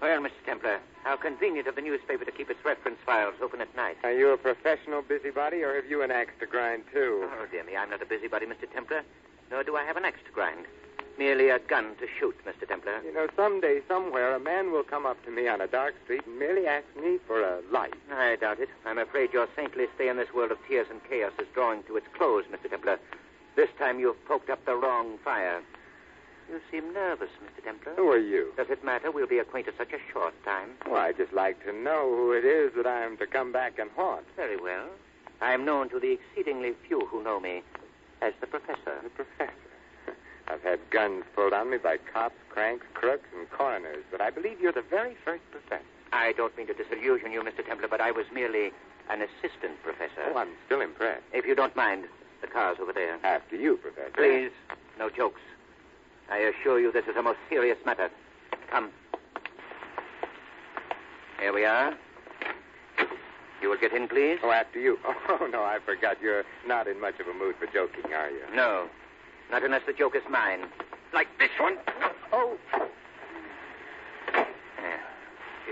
Well, 0.00 0.20
Mr. 0.20 0.40
Templar, 0.46 0.80
how 1.04 1.16
convenient 1.16 1.68
of 1.68 1.76
the 1.76 1.82
newspaper 1.82 2.24
to 2.24 2.32
keep 2.32 2.50
its 2.50 2.64
reference 2.64 2.98
files 3.04 3.34
open 3.42 3.60
at 3.60 3.74
night. 3.76 3.96
Are 4.02 4.12
you 4.12 4.30
a 4.30 4.38
professional 4.38 5.02
busybody, 5.02 5.62
or 5.62 5.74
have 5.76 5.86
you 5.88 6.02
an 6.02 6.10
axe 6.10 6.32
to 6.40 6.46
grind, 6.46 6.84
too? 6.92 7.28
Oh, 7.30 7.46
dear 7.50 7.62
me, 7.62 7.76
I'm 7.76 7.90
not 7.90 8.02
a 8.02 8.06
busybody, 8.06 8.46
Mr. 8.46 8.70
Templar, 8.72 9.02
nor 9.50 9.62
do 9.62 9.76
I 9.76 9.84
have 9.84 9.98
an 9.98 10.06
axe 10.06 10.20
to 10.26 10.32
grind. 10.32 10.64
Merely 11.18 11.50
a 11.50 11.58
gun 11.60 11.94
to 12.00 12.06
shoot, 12.18 12.34
Mr. 12.44 12.66
Templar. 12.66 13.02
You 13.04 13.12
know, 13.12 13.28
someday, 13.36 13.82
somewhere, 13.86 14.34
a 14.34 14.40
man 14.40 14.72
will 14.72 14.82
come 14.82 15.06
up 15.06 15.22
to 15.26 15.30
me 15.30 15.46
on 15.46 15.60
a 15.60 15.68
dark 15.68 15.94
street 16.02 16.22
and 16.26 16.38
merely 16.38 16.66
ask 16.66 16.86
me 17.00 17.18
for 17.26 17.40
a 17.40 17.60
light. 17.70 17.94
I 18.10 18.34
doubt 18.36 18.58
it. 18.58 18.68
I'm 18.84 18.98
afraid 18.98 19.32
your 19.32 19.46
saintly 19.54 19.86
stay 19.94 20.08
in 20.08 20.16
this 20.16 20.32
world 20.34 20.50
of 20.50 20.58
tears 20.66 20.88
and 20.90 21.00
chaos 21.08 21.32
is 21.38 21.46
drawing 21.54 21.84
to 21.84 21.96
its 21.96 22.06
close, 22.16 22.44
Mr. 22.46 22.68
Templar. 22.68 22.98
This 23.54 23.68
time 23.78 24.00
you've 24.00 24.24
poked 24.26 24.50
up 24.50 24.64
the 24.64 24.74
wrong 24.74 25.18
fire. 25.22 25.62
You 26.50 26.60
seem 26.70 26.92
nervous, 26.92 27.30
Mr. 27.42 27.64
Templar. 27.64 27.94
Who 27.96 28.10
are 28.10 28.18
you? 28.18 28.52
Does 28.56 28.68
it 28.70 28.84
matter? 28.84 29.10
We'll 29.10 29.26
be 29.26 29.38
acquainted 29.38 29.74
such 29.78 29.92
a 29.92 29.98
short 30.12 30.34
time. 30.44 30.70
Oh, 30.86 30.92
well, 30.92 31.00
I'd 31.02 31.16
just 31.16 31.32
like 31.32 31.64
to 31.64 31.72
know 31.72 32.14
who 32.14 32.32
it 32.32 32.44
is 32.44 32.72
that 32.76 32.86
I 32.86 33.02
am 33.02 33.16
to 33.18 33.26
come 33.26 33.52
back 33.52 33.78
and 33.78 33.90
haunt. 33.96 34.24
Very 34.36 34.56
well. 34.60 34.86
I 35.40 35.52
am 35.52 35.64
known 35.64 35.88
to 35.90 35.98
the 35.98 36.12
exceedingly 36.12 36.74
few 36.86 37.00
who 37.06 37.22
know 37.22 37.40
me 37.40 37.62
as 38.22 38.32
the 38.40 38.46
Professor. 38.46 39.00
The 39.02 39.10
professor. 39.10 39.52
I've 40.48 40.62
had 40.62 40.78
guns 40.90 41.24
pulled 41.34 41.52
on 41.52 41.70
me 41.70 41.78
by 41.78 41.96
cops, 42.12 42.36
cranks, 42.50 42.86
crooks, 42.94 43.28
and 43.36 43.50
coroners, 43.50 44.04
but 44.10 44.20
I 44.20 44.30
believe 44.30 44.60
you're 44.60 44.72
the 44.72 44.82
very 44.82 45.16
first 45.24 45.42
professor. 45.50 45.82
I 46.12 46.32
don't 46.32 46.56
mean 46.56 46.66
to 46.68 46.74
disillusion 46.74 47.32
you, 47.32 47.42
Mr. 47.42 47.66
Templar, 47.66 47.88
but 47.88 48.00
I 48.00 48.10
was 48.10 48.26
merely 48.32 48.70
an 49.10 49.22
assistant 49.22 49.82
professor. 49.82 50.22
Oh, 50.32 50.38
I'm 50.38 50.50
still 50.66 50.80
impressed. 50.80 51.24
If 51.32 51.44
you 51.46 51.54
don't 51.54 51.74
mind, 51.74 52.04
the 52.40 52.46
car's 52.46 52.78
over 52.80 52.92
there. 52.92 53.18
After 53.24 53.56
you, 53.56 53.76
Professor. 53.78 54.10
Please, 54.14 54.50
no 54.98 55.10
jokes. 55.10 55.40
I 56.30 56.38
assure 56.38 56.80
you 56.80 56.90
this 56.92 57.04
is 57.04 57.16
a 57.16 57.22
most 57.22 57.38
serious 57.48 57.78
matter. 57.84 58.10
Come. 58.70 58.90
Here 61.40 61.52
we 61.52 61.64
are. 61.64 61.94
You 63.60 63.70
will 63.70 63.78
get 63.78 63.92
in, 63.92 64.08
please? 64.08 64.38
Oh, 64.42 64.50
after 64.50 64.78
you. 64.78 64.98
Oh, 65.28 65.46
no, 65.50 65.62
I 65.62 65.78
forgot. 65.84 66.20
You're 66.22 66.44
not 66.66 66.86
in 66.86 67.00
much 67.00 67.18
of 67.18 67.26
a 67.26 67.34
mood 67.34 67.56
for 67.58 67.66
joking, 67.66 68.12
are 68.12 68.30
you? 68.30 68.42
No. 68.54 68.88
Not 69.50 69.64
unless 69.64 69.82
the 69.86 69.92
joke 69.92 70.14
is 70.14 70.22
mine. 70.30 70.66
Like 71.12 71.28
this 71.38 71.50
one. 71.58 71.76
Oh. 72.32 72.56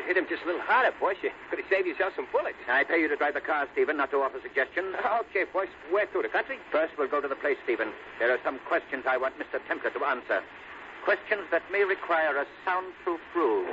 You 0.02 0.08
hit 0.08 0.16
him 0.16 0.26
just 0.28 0.42
a 0.42 0.46
little 0.46 0.60
harder, 0.62 0.90
boss. 0.98 1.14
You 1.22 1.30
could 1.48 1.60
have 1.60 1.68
saved 1.70 1.86
yourself 1.86 2.12
some 2.16 2.26
bullets. 2.32 2.58
I 2.68 2.82
pay 2.84 3.00
you 3.00 3.06
to 3.08 3.16
drive 3.16 3.34
the 3.34 3.40
car, 3.40 3.68
Stephen, 3.72 3.96
not 3.96 4.10
to 4.10 4.18
offer 4.18 4.38
suggestions. 4.42 4.94
Okay, 5.30 5.44
boss. 5.52 5.68
Where 5.90 6.06
to? 6.06 6.22
The 6.22 6.28
country? 6.28 6.58
First, 6.70 6.94
we'll 6.98 7.08
go 7.08 7.20
to 7.20 7.28
the 7.28 7.36
place, 7.38 7.56
Stephen. 7.64 7.88
There 8.18 8.30
are 8.32 8.38
some 8.44 8.58
questions 8.66 9.04
I 9.08 9.16
want 9.16 9.38
Mr. 9.38 9.60
Templar 9.68 9.90
to 9.90 10.04
answer. 10.04 10.42
Questions 11.04 11.42
that 11.50 11.62
may 11.70 11.84
require 11.84 12.36
a 12.36 12.46
soundproof 12.64 13.20
room. 13.34 13.66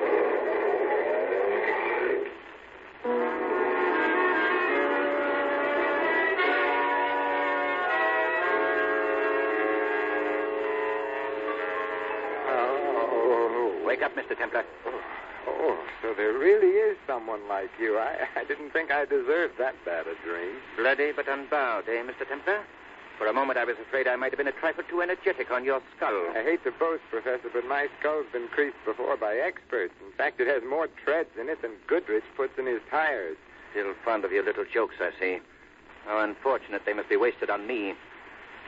Oh, 12.47 13.83
Wake 13.85 14.01
up, 14.01 14.15
Mr. 14.15 14.37
Templar. 14.37 14.63
oh, 14.85 15.01
so 16.01 16.13
there 16.15 16.33
really 16.33 16.77
is 16.77 16.97
someone 17.05 17.47
like 17.47 17.69
you. 17.79 17.97
I, 17.97 18.27
I 18.35 18.43
didn't 18.43 18.71
think 18.71 18.91
I 18.91 19.05
deserved 19.05 19.57
that 19.59 19.75
bad 19.85 20.05
a 20.07 20.15
dream. 20.25 20.55
Bloody 20.77 21.11
but 21.11 21.27
unbowed, 21.27 21.87
eh, 21.87 22.03
Mr. 22.03 22.27
Templar? 22.27 22.61
For 23.17 23.27
a 23.27 23.33
moment, 23.33 23.59
I 23.59 23.65
was 23.65 23.75
afraid 23.81 24.07
I 24.07 24.15
might 24.15 24.31
have 24.31 24.37
been 24.37 24.47
a 24.47 24.53
trifle 24.53 24.85
too 24.89 25.01
energetic 25.01 25.51
on 25.51 25.65
your 25.65 25.81
skull. 25.97 26.31
I 26.33 26.41
hate 26.41 26.63
to 26.63 26.71
boast, 26.71 27.03
Professor, 27.11 27.49
but 27.53 27.65
my 27.65 27.87
skull's 27.99 28.27
been 28.31 28.47
creased 28.47 28.79
before 28.85 29.17
by 29.17 29.35
experts. 29.35 29.93
In 29.99 30.13
fact, 30.13 30.39
it 30.39 30.47
has 30.47 30.63
more 30.63 30.87
treads 31.03 31.29
in 31.37 31.49
it 31.49 31.61
than 31.61 31.71
Goodrich 31.85 32.23
puts 32.37 32.57
in 32.57 32.65
his 32.65 32.79
tires. 32.89 33.35
Still 33.71 33.93
fond 34.05 34.23
of 34.23 34.31
your 34.31 34.45
little 34.45 34.63
jokes, 34.63 34.95
I 35.01 35.11
see. 35.19 35.39
How 36.05 36.23
unfortunate 36.23 36.83
they 36.85 36.93
must 36.93 37.09
be 37.09 37.17
wasted 37.17 37.49
on 37.49 37.67
me. 37.67 37.93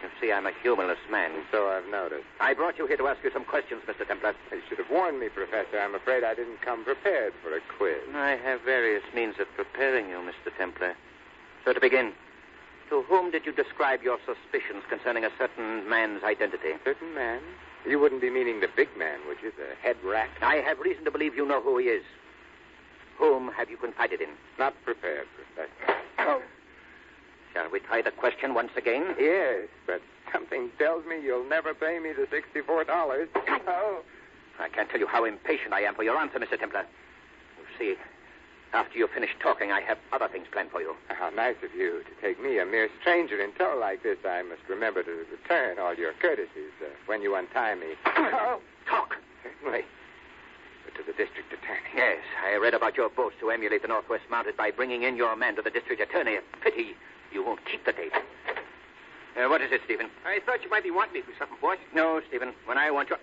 You 0.02 0.10
see, 0.20 0.32
I'm 0.32 0.48
a 0.48 0.52
humorless 0.62 1.00
man. 1.10 1.32
So 1.52 1.68
I've 1.68 1.90
noticed. 1.90 2.26
I 2.40 2.54
brought 2.54 2.78
you 2.78 2.88
here 2.88 2.98
to 2.98 3.08
ask 3.08 3.24
you 3.24 3.32
some 3.32 3.46
questions, 3.46 3.82
Mr. 3.88 4.08
Templar. 4.08 4.34
You 4.52 4.62
should 4.68 4.80
have 4.80 4.90
warned 4.90 5.20
me, 5.20 5.30
Professor. 5.30 5.80
I'm 5.80 5.94
afraid 5.94 6.24
I 6.24 6.34
didn't 6.34 6.62
come 6.62 6.84
prepared 6.84 7.34
for 7.44 7.56
a 7.56 7.62
quiz. 7.78 8.02
I 8.16 8.38
have 8.44 8.62
various 8.62 9.04
means 9.14 9.36
of 9.40 9.48
preparing 9.56 10.10
you, 10.10 10.18
Mr. 10.18 10.56
Templar. 10.58 10.96
So 11.66 11.74
to 11.74 11.80
begin, 11.80 12.14
to 12.90 13.04
whom 13.04 13.32
did 13.32 13.46
you 13.46 13.52
describe 13.52 14.02
your 14.02 14.18
suspicions 14.26 14.84
concerning 14.90 15.24
a 15.24 15.30
certain 15.38 15.88
man's 15.88 16.24
identity? 16.24 16.74
Certain 16.84 17.14
man? 17.14 17.42
You 17.88 18.00
wouldn't 18.00 18.22
be 18.22 18.30
meaning 18.30 18.60
the 18.60 18.70
big 18.76 18.90
man, 18.98 19.20
would 19.28 19.38
you? 19.42 19.52
The 19.52 19.76
head 19.82 19.98
rat? 20.04 20.30
I 20.42 20.56
have 20.58 20.80
reason 20.80 21.06
to 21.06 21.12
believe 21.12 21.36
you 21.36 21.46
know 21.46 21.62
who 21.62 21.78
he 21.78 21.86
is. 21.86 22.04
Whom 23.18 23.52
have 23.54 23.70
you 23.70 23.78
confided 23.78 24.22
in? 24.22 24.30
Not 24.58 24.74
prepared, 24.84 25.28
Professor. 25.36 26.02
Oh, 26.20 26.42
Shall 27.54 27.70
we 27.70 27.80
try 27.80 28.02
the 28.02 28.12
question 28.12 28.54
once 28.54 28.72
again? 28.78 29.16
Yes, 29.20 29.68
but 29.86 30.02
something 30.32 30.70
tells 30.80 31.06
me 31.06 31.22
you'll 31.22 31.48
never 31.48 31.74
pay 31.74 32.00
me 32.00 32.12
the 32.14 32.28
$64. 32.28 33.28
Oh. 33.68 34.02
I 34.60 34.70
can't 34.70 34.90
tell 34.90 35.00
you 35.00 35.08
how 35.08 35.26
impatient 35.26 35.74
I 35.74 35.82
am 35.82 35.96
for 35.96 36.04
your 36.04 36.18
answer, 36.18 36.40
Mr. 36.40 36.58
Templar. 36.58 36.86
You 37.58 37.66
see, 37.78 37.96
after 38.74 38.98
you 38.98 39.08
finish 39.08 39.32
talking, 39.42 39.72
I 39.72 39.82
have 39.82 39.98
other 40.14 40.28
things 40.28 40.48
planned 40.52 40.72
for 40.72 40.82
you. 40.82 40.96
How 41.10 41.30
nice 41.30 41.58
of 41.64 41.76
you 41.76 42.04
to 42.04 42.22
take 42.22 42.42
me, 42.42 42.60
a 42.60 42.66
mere 42.66 42.90
stranger, 43.02 43.42
in 43.42 43.52
tow 43.54 43.78
like 43.80 44.04
this. 44.04 44.18
I 44.26 44.44
must 44.44 44.62
remember 44.70 45.04
to 45.04 45.26
return 45.32 45.78
all 45.80 45.94
your 45.94 46.14
courtesies 46.22 46.72
uh, 46.82 46.88
when 47.06 47.22
you 47.22 47.36
untie 47.36 47.76
me. 47.76 47.94
Oh, 48.34 48.62
talk. 48.88 49.18
Certainly. 49.44 49.84
But 50.86 50.96
to 50.96 51.04
the 51.04 51.14
district 51.14 51.52
attorney. 51.52 51.80
Yes, 51.96 52.20
I 52.46 52.56
read 52.56 52.74
about 52.74 52.96
your 52.98 53.10
boast 53.10 53.40
to 53.40 53.52
emulate 53.52 53.82
the 53.82 53.88
Northwest 53.88 54.24
Mounted 54.30 54.58
by 54.58 54.72
bringing 54.72 55.04
in 55.04 55.16
your 55.16 55.36
man 55.36 55.56
to 55.56 55.62
the 55.62 55.70
district 55.70 56.02
attorney. 56.02 56.36
A 56.36 56.42
pity 56.64 56.96
you 57.32 57.44
won't 57.44 57.60
keep 57.65 57.86
the 57.86 57.94
date. 57.94 58.13
Uh, 58.13 59.48
what 59.48 59.62
is 59.62 59.72
it, 59.72 59.82
Stephen? 59.86 60.08
I 60.26 60.39
thought 60.46 60.63
you 60.63 60.70
might 60.70 60.84
be 60.84 60.91
wanting 60.91 61.13
me 61.13 61.22
for 61.22 61.32
something, 61.39 61.58
boss. 61.62 61.78
No, 61.96 62.22
Stephen. 62.28 62.54
When 62.65 62.78
I 62.78 62.91
want 62.91 63.10
you. 63.10 63.15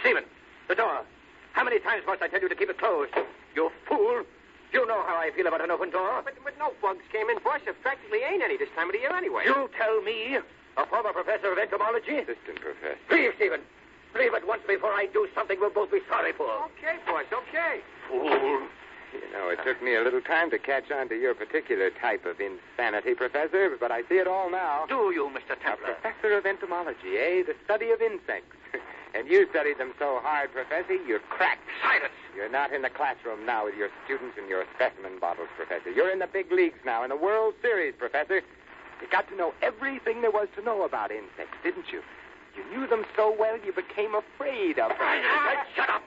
Stephen, 0.00 0.24
the 0.68 0.74
door. 0.74 1.04
How 1.52 1.64
many 1.64 1.78
times 1.78 2.02
must 2.06 2.22
I 2.22 2.28
tell 2.28 2.40
you 2.40 2.48
to 2.48 2.54
keep 2.54 2.70
it 2.70 2.78
closed? 2.78 3.12
You 3.54 3.70
fool. 3.86 4.24
You 4.72 4.86
know 4.86 5.04
how 5.06 5.16
I 5.16 5.30
feel 5.36 5.46
about 5.46 5.62
an 5.62 5.70
open 5.70 5.90
door. 5.90 6.22
But, 6.24 6.34
but 6.42 6.58
no 6.58 6.72
bugs 6.82 7.04
came 7.12 7.30
in, 7.30 7.38
boss. 7.44 7.60
There 7.64 7.74
practically 7.74 8.20
ain't 8.26 8.42
any 8.42 8.56
this 8.56 8.68
time 8.74 8.88
of 8.88 8.92
the 8.92 8.98
year 8.98 9.14
anyway. 9.14 9.44
You 9.44 9.70
tell 9.78 10.02
me, 10.02 10.38
a 10.76 10.86
former 10.86 11.12
professor 11.12 11.52
of 11.52 11.58
entomology? 11.58 12.18
Assistant 12.18 12.58
professor. 12.60 12.98
Leave, 13.12 13.32
Stephen. 13.36 13.60
Leave 14.16 14.34
at 14.34 14.46
once 14.46 14.62
before 14.66 14.92
I 14.92 15.06
do 15.12 15.28
something 15.34 15.58
we'll 15.60 15.70
both 15.70 15.92
be 15.92 16.00
sorry 16.08 16.32
for. 16.32 16.48
Okay, 16.74 16.98
boss, 17.06 17.24
okay. 17.30 17.80
Fool. 18.08 18.66
You 19.14 19.30
know, 19.32 19.48
it 19.48 19.60
took 19.64 19.80
me 19.82 19.94
a 19.94 20.02
little 20.02 20.20
time 20.20 20.50
to 20.50 20.58
catch 20.58 20.90
on 20.90 21.08
to 21.08 21.14
your 21.14 21.34
particular 21.34 21.90
type 21.90 22.26
of 22.26 22.36
insanity, 22.40 23.14
Professor, 23.14 23.70
but 23.78 23.92
I 23.92 24.02
see 24.08 24.18
it 24.18 24.26
all 24.26 24.50
now. 24.50 24.86
Do 24.88 25.12
you, 25.14 25.30
Mr. 25.30 25.54
A 25.54 25.76
professor 25.76 26.36
of 26.36 26.46
entomology, 26.46 27.16
eh? 27.16 27.42
The 27.46 27.54
study 27.64 27.90
of 27.90 28.02
insects. 28.02 28.56
and 29.14 29.28
you 29.28 29.46
studied 29.50 29.78
them 29.78 29.94
so 29.98 30.18
hard, 30.22 30.52
Professor, 30.52 30.94
you're 31.06 31.22
cracked. 31.30 31.62
Silence. 31.80 32.12
You're 32.34 32.50
not 32.50 32.72
in 32.72 32.82
the 32.82 32.90
classroom 32.90 33.46
now 33.46 33.66
with 33.66 33.76
your 33.76 33.88
students 34.04 34.36
and 34.36 34.48
your 34.48 34.64
specimen 34.74 35.20
bottles, 35.20 35.48
Professor. 35.56 35.90
You're 35.90 36.10
in 36.10 36.18
the 36.18 36.26
big 36.26 36.50
leagues 36.50 36.82
now, 36.84 37.04
in 37.04 37.10
the 37.10 37.16
World 37.16 37.54
Series, 37.62 37.94
Professor. 37.96 38.42
You 39.00 39.06
got 39.10 39.28
to 39.28 39.36
know 39.36 39.54
everything 39.62 40.22
there 40.22 40.32
was 40.32 40.48
to 40.56 40.62
know 40.62 40.82
about 40.82 41.12
insects, 41.12 41.58
didn't 41.62 41.86
you? 41.92 42.02
You 42.56 42.64
knew 42.70 42.86
them 42.86 43.04
so 43.14 43.34
well 43.38 43.58
you 43.64 43.72
became 43.72 44.14
afraid 44.14 44.78
of 44.78 44.90
them. 44.90 44.98
Shut 45.76 45.90
up. 45.90 46.02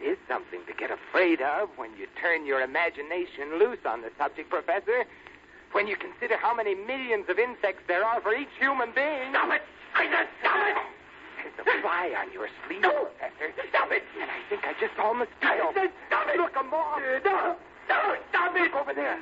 It 0.00 0.04
is 0.04 0.18
something 0.28 0.60
to 0.66 0.74
get 0.74 0.90
afraid 0.90 1.40
of 1.40 1.70
when 1.76 1.90
you 1.96 2.06
turn 2.20 2.44
your 2.46 2.60
imagination 2.60 3.58
loose 3.58 3.78
on 3.86 4.02
the 4.02 4.10
subject, 4.18 4.50
Professor. 4.50 5.04
When 5.72 5.86
you 5.86 5.96
consider 5.96 6.36
how 6.36 6.54
many 6.54 6.74
millions 6.74 7.26
of 7.28 7.38
insects 7.38 7.82
there 7.88 8.04
are 8.04 8.20
for 8.20 8.34
each 8.34 8.52
human 8.58 8.92
being. 8.94 9.30
Stop 9.30 9.52
it. 9.52 9.62
I 9.94 10.04
said 10.10 10.28
stop 10.40 10.66
it. 10.68 10.76
There's 11.56 11.78
a 11.78 11.82
fly 11.82 12.12
on 12.18 12.32
your 12.32 12.48
sleeve, 12.66 12.82
No. 12.82 13.08
Professor. 13.18 13.52
Stop 13.70 13.92
it. 13.92 14.02
And 14.20 14.30
I 14.30 14.40
think 14.48 14.64
I 14.64 14.72
just 14.80 14.94
saw 14.96 15.10
a 15.12 15.14
mosquito. 15.14 15.70
I 15.70 15.72
said 15.74 15.90
stop 16.08 16.28
it. 16.28 16.36
Look, 16.36 16.56
a 16.58 16.62
moth. 16.62 17.00
No. 17.24 17.56
No. 17.88 18.16
Stop 18.30 18.56
it. 18.56 18.62
Look 18.62 18.74
over 18.74 18.94
there. 18.94 19.16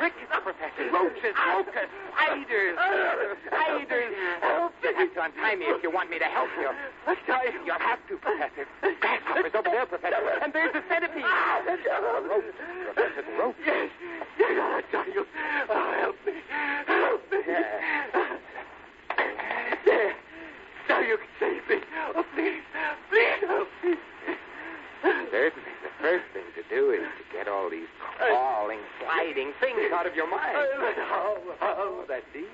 Crickets, 0.00 0.32
Professor. 0.32 0.88
Roaches, 0.88 1.36
ah. 1.36 1.60
locusts, 1.60 1.92
spiders. 2.16 2.76
Ah. 2.80 3.36
Spiders. 3.46 4.14
Help 4.40 4.72
You'll 4.82 4.96
have 4.96 5.12
to 5.12 5.20
untie 5.22 5.56
me 5.56 5.66
if 5.66 5.82
you 5.82 5.90
want 5.90 6.08
me 6.08 6.18
to 6.18 6.24
help 6.24 6.48
you. 6.56 6.70
You'll 7.66 7.78
have 7.78 8.00
to, 8.08 8.16
Professor. 8.16 8.64
Grasshoppers 8.80 9.52
over 9.52 9.68
there, 9.68 9.84
Professor. 9.84 10.40
And 10.42 10.52
there's 10.54 10.72
the 10.72 10.82
centipede. 10.88 11.22
Ah. 11.22 11.60
The 11.66 11.76
ropes, 12.32 12.56
Professor, 12.94 13.22
the 13.28 13.36
ropes. 13.36 13.58
Yes. 13.66 13.90
Yes, 14.38 14.56
I 14.56 14.82
tell 14.90 15.06
you. 15.12 15.26
Oh, 15.68 15.92
help 16.00 16.16
me. 16.24 16.32
Help 16.86 17.20
me. 17.30 17.38
There. 19.84 20.14
Now 20.88 21.00
you 21.00 21.18
can 21.18 21.28
save 21.38 21.68
me. 21.68 21.84
Oh. 22.16 22.24
Please 22.34 22.64
help 22.72 23.68
me. 23.84 23.94
Certainly, 25.30 25.72
the 25.84 25.92
first 26.00 26.24
thing 26.32 26.48
to 26.56 26.59
do 26.70 26.90
is 26.92 27.00
to 27.18 27.24
get 27.36 27.48
all 27.48 27.68
these 27.68 27.88
crawling, 28.16 28.78
sliding 29.02 29.52
things 29.60 29.92
out 29.92 30.06
of 30.06 30.14
your 30.14 30.30
mind. 30.30 30.56
Oh, 30.56 31.36
Oh, 31.60 32.04
that's 32.08 32.24
easy. 32.34 32.46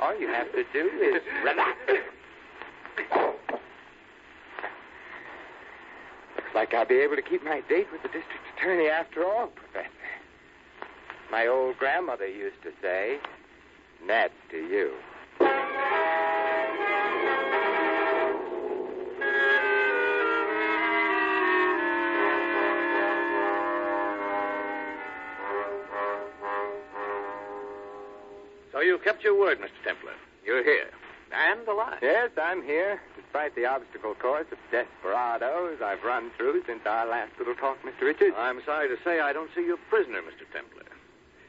All 0.00 0.18
you 0.18 0.28
have 0.28 0.50
to 0.52 0.64
do 0.72 0.88
is 1.00 1.22
relax. 1.44 1.78
Looks 6.36 6.54
like 6.54 6.74
I'll 6.74 6.86
be 6.86 6.96
able 7.00 7.16
to 7.16 7.22
keep 7.22 7.44
my 7.44 7.60
date 7.68 7.86
with 7.92 8.02
the 8.02 8.08
district 8.08 8.44
attorney 8.56 8.88
after 8.88 9.24
all, 9.24 9.48
Professor. 9.48 9.88
My 11.30 11.46
old 11.46 11.76
grandmother 11.78 12.26
used 12.26 12.62
to 12.62 12.70
say, 12.82 13.18
Nat 14.06 14.28
to 14.50 14.56
you. 14.56 14.92
Your 29.22 29.38
word, 29.38 29.58
Mr. 29.58 29.78
Templar. 29.84 30.14
You're 30.44 30.64
here. 30.64 30.90
And 31.32 31.66
alive. 31.66 31.98
Yes, 32.02 32.30
I'm 32.40 32.62
here. 32.62 33.00
Despite 33.16 33.54
the 33.54 33.64
obstacle 33.64 34.14
course 34.14 34.46
of 34.52 34.58
desperados 34.70 35.78
I've 35.82 36.02
run 36.02 36.30
through 36.36 36.62
since 36.66 36.80
our 36.84 37.06
last 37.06 37.32
little 37.38 37.54
talk, 37.54 37.78
Mr. 37.82 38.02
Richards. 38.02 38.34
I'm 38.36 38.60
sorry 38.66 38.88
to 38.88 38.96
say 39.02 39.20
I 39.20 39.32
don't 39.32 39.50
see 39.54 39.62
you 39.62 39.74
a 39.74 39.90
prisoner, 39.90 40.20
Mr. 40.20 40.44
Templar. 40.52 40.84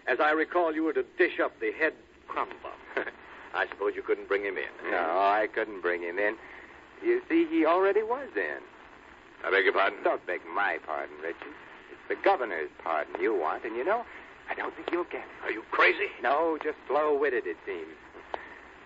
As 0.08 0.20
I 0.20 0.32
recall, 0.32 0.74
you 0.74 0.84
were 0.84 0.94
to 0.94 1.04
dish 1.18 1.40
up 1.44 1.60
the 1.60 1.72
head 1.72 1.94
crumb 2.28 2.50
bum. 2.62 3.06
I 3.54 3.68
suppose 3.68 3.94
you 3.96 4.04
couldn't 4.04 4.28
bring 4.28 4.44
him 4.44 4.58
in. 4.58 4.92
No, 4.92 4.98
I 4.98 5.48
couldn't 5.54 5.82
bring 5.82 6.02
him 6.02 6.18
in. 6.18 6.36
You 7.04 7.22
see, 7.28 7.46
he 7.50 7.66
already 7.66 8.04
was 8.04 8.30
in. 8.36 8.62
I 9.44 9.52
beg 9.52 9.66
your 9.66 9.74
pardon? 9.74 10.00
Don't 10.04 10.26
beg 10.26 10.42
my 10.56 10.78
pardon, 10.86 11.16
Richard. 11.22 11.54
It's 11.92 12.08
the 12.08 12.16
governor's 12.24 12.70
pardon 12.84 13.22
you 13.22 13.36
want, 13.36 13.66
and 13.66 13.76
you 13.76 13.84
know, 13.84 14.06
I 14.50 14.56
don't 14.56 14.74
think 14.76 14.90
you'll 14.92 15.06
get 15.06 15.22
it. 15.22 15.44
Are 15.46 15.52
you 15.52 15.64
crazy? 15.72 16.08
No, 16.22 16.58
just 16.64 16.78
slow-witted, 16.88 17.48
it 17.48 17.58
seems. 17.66 17.96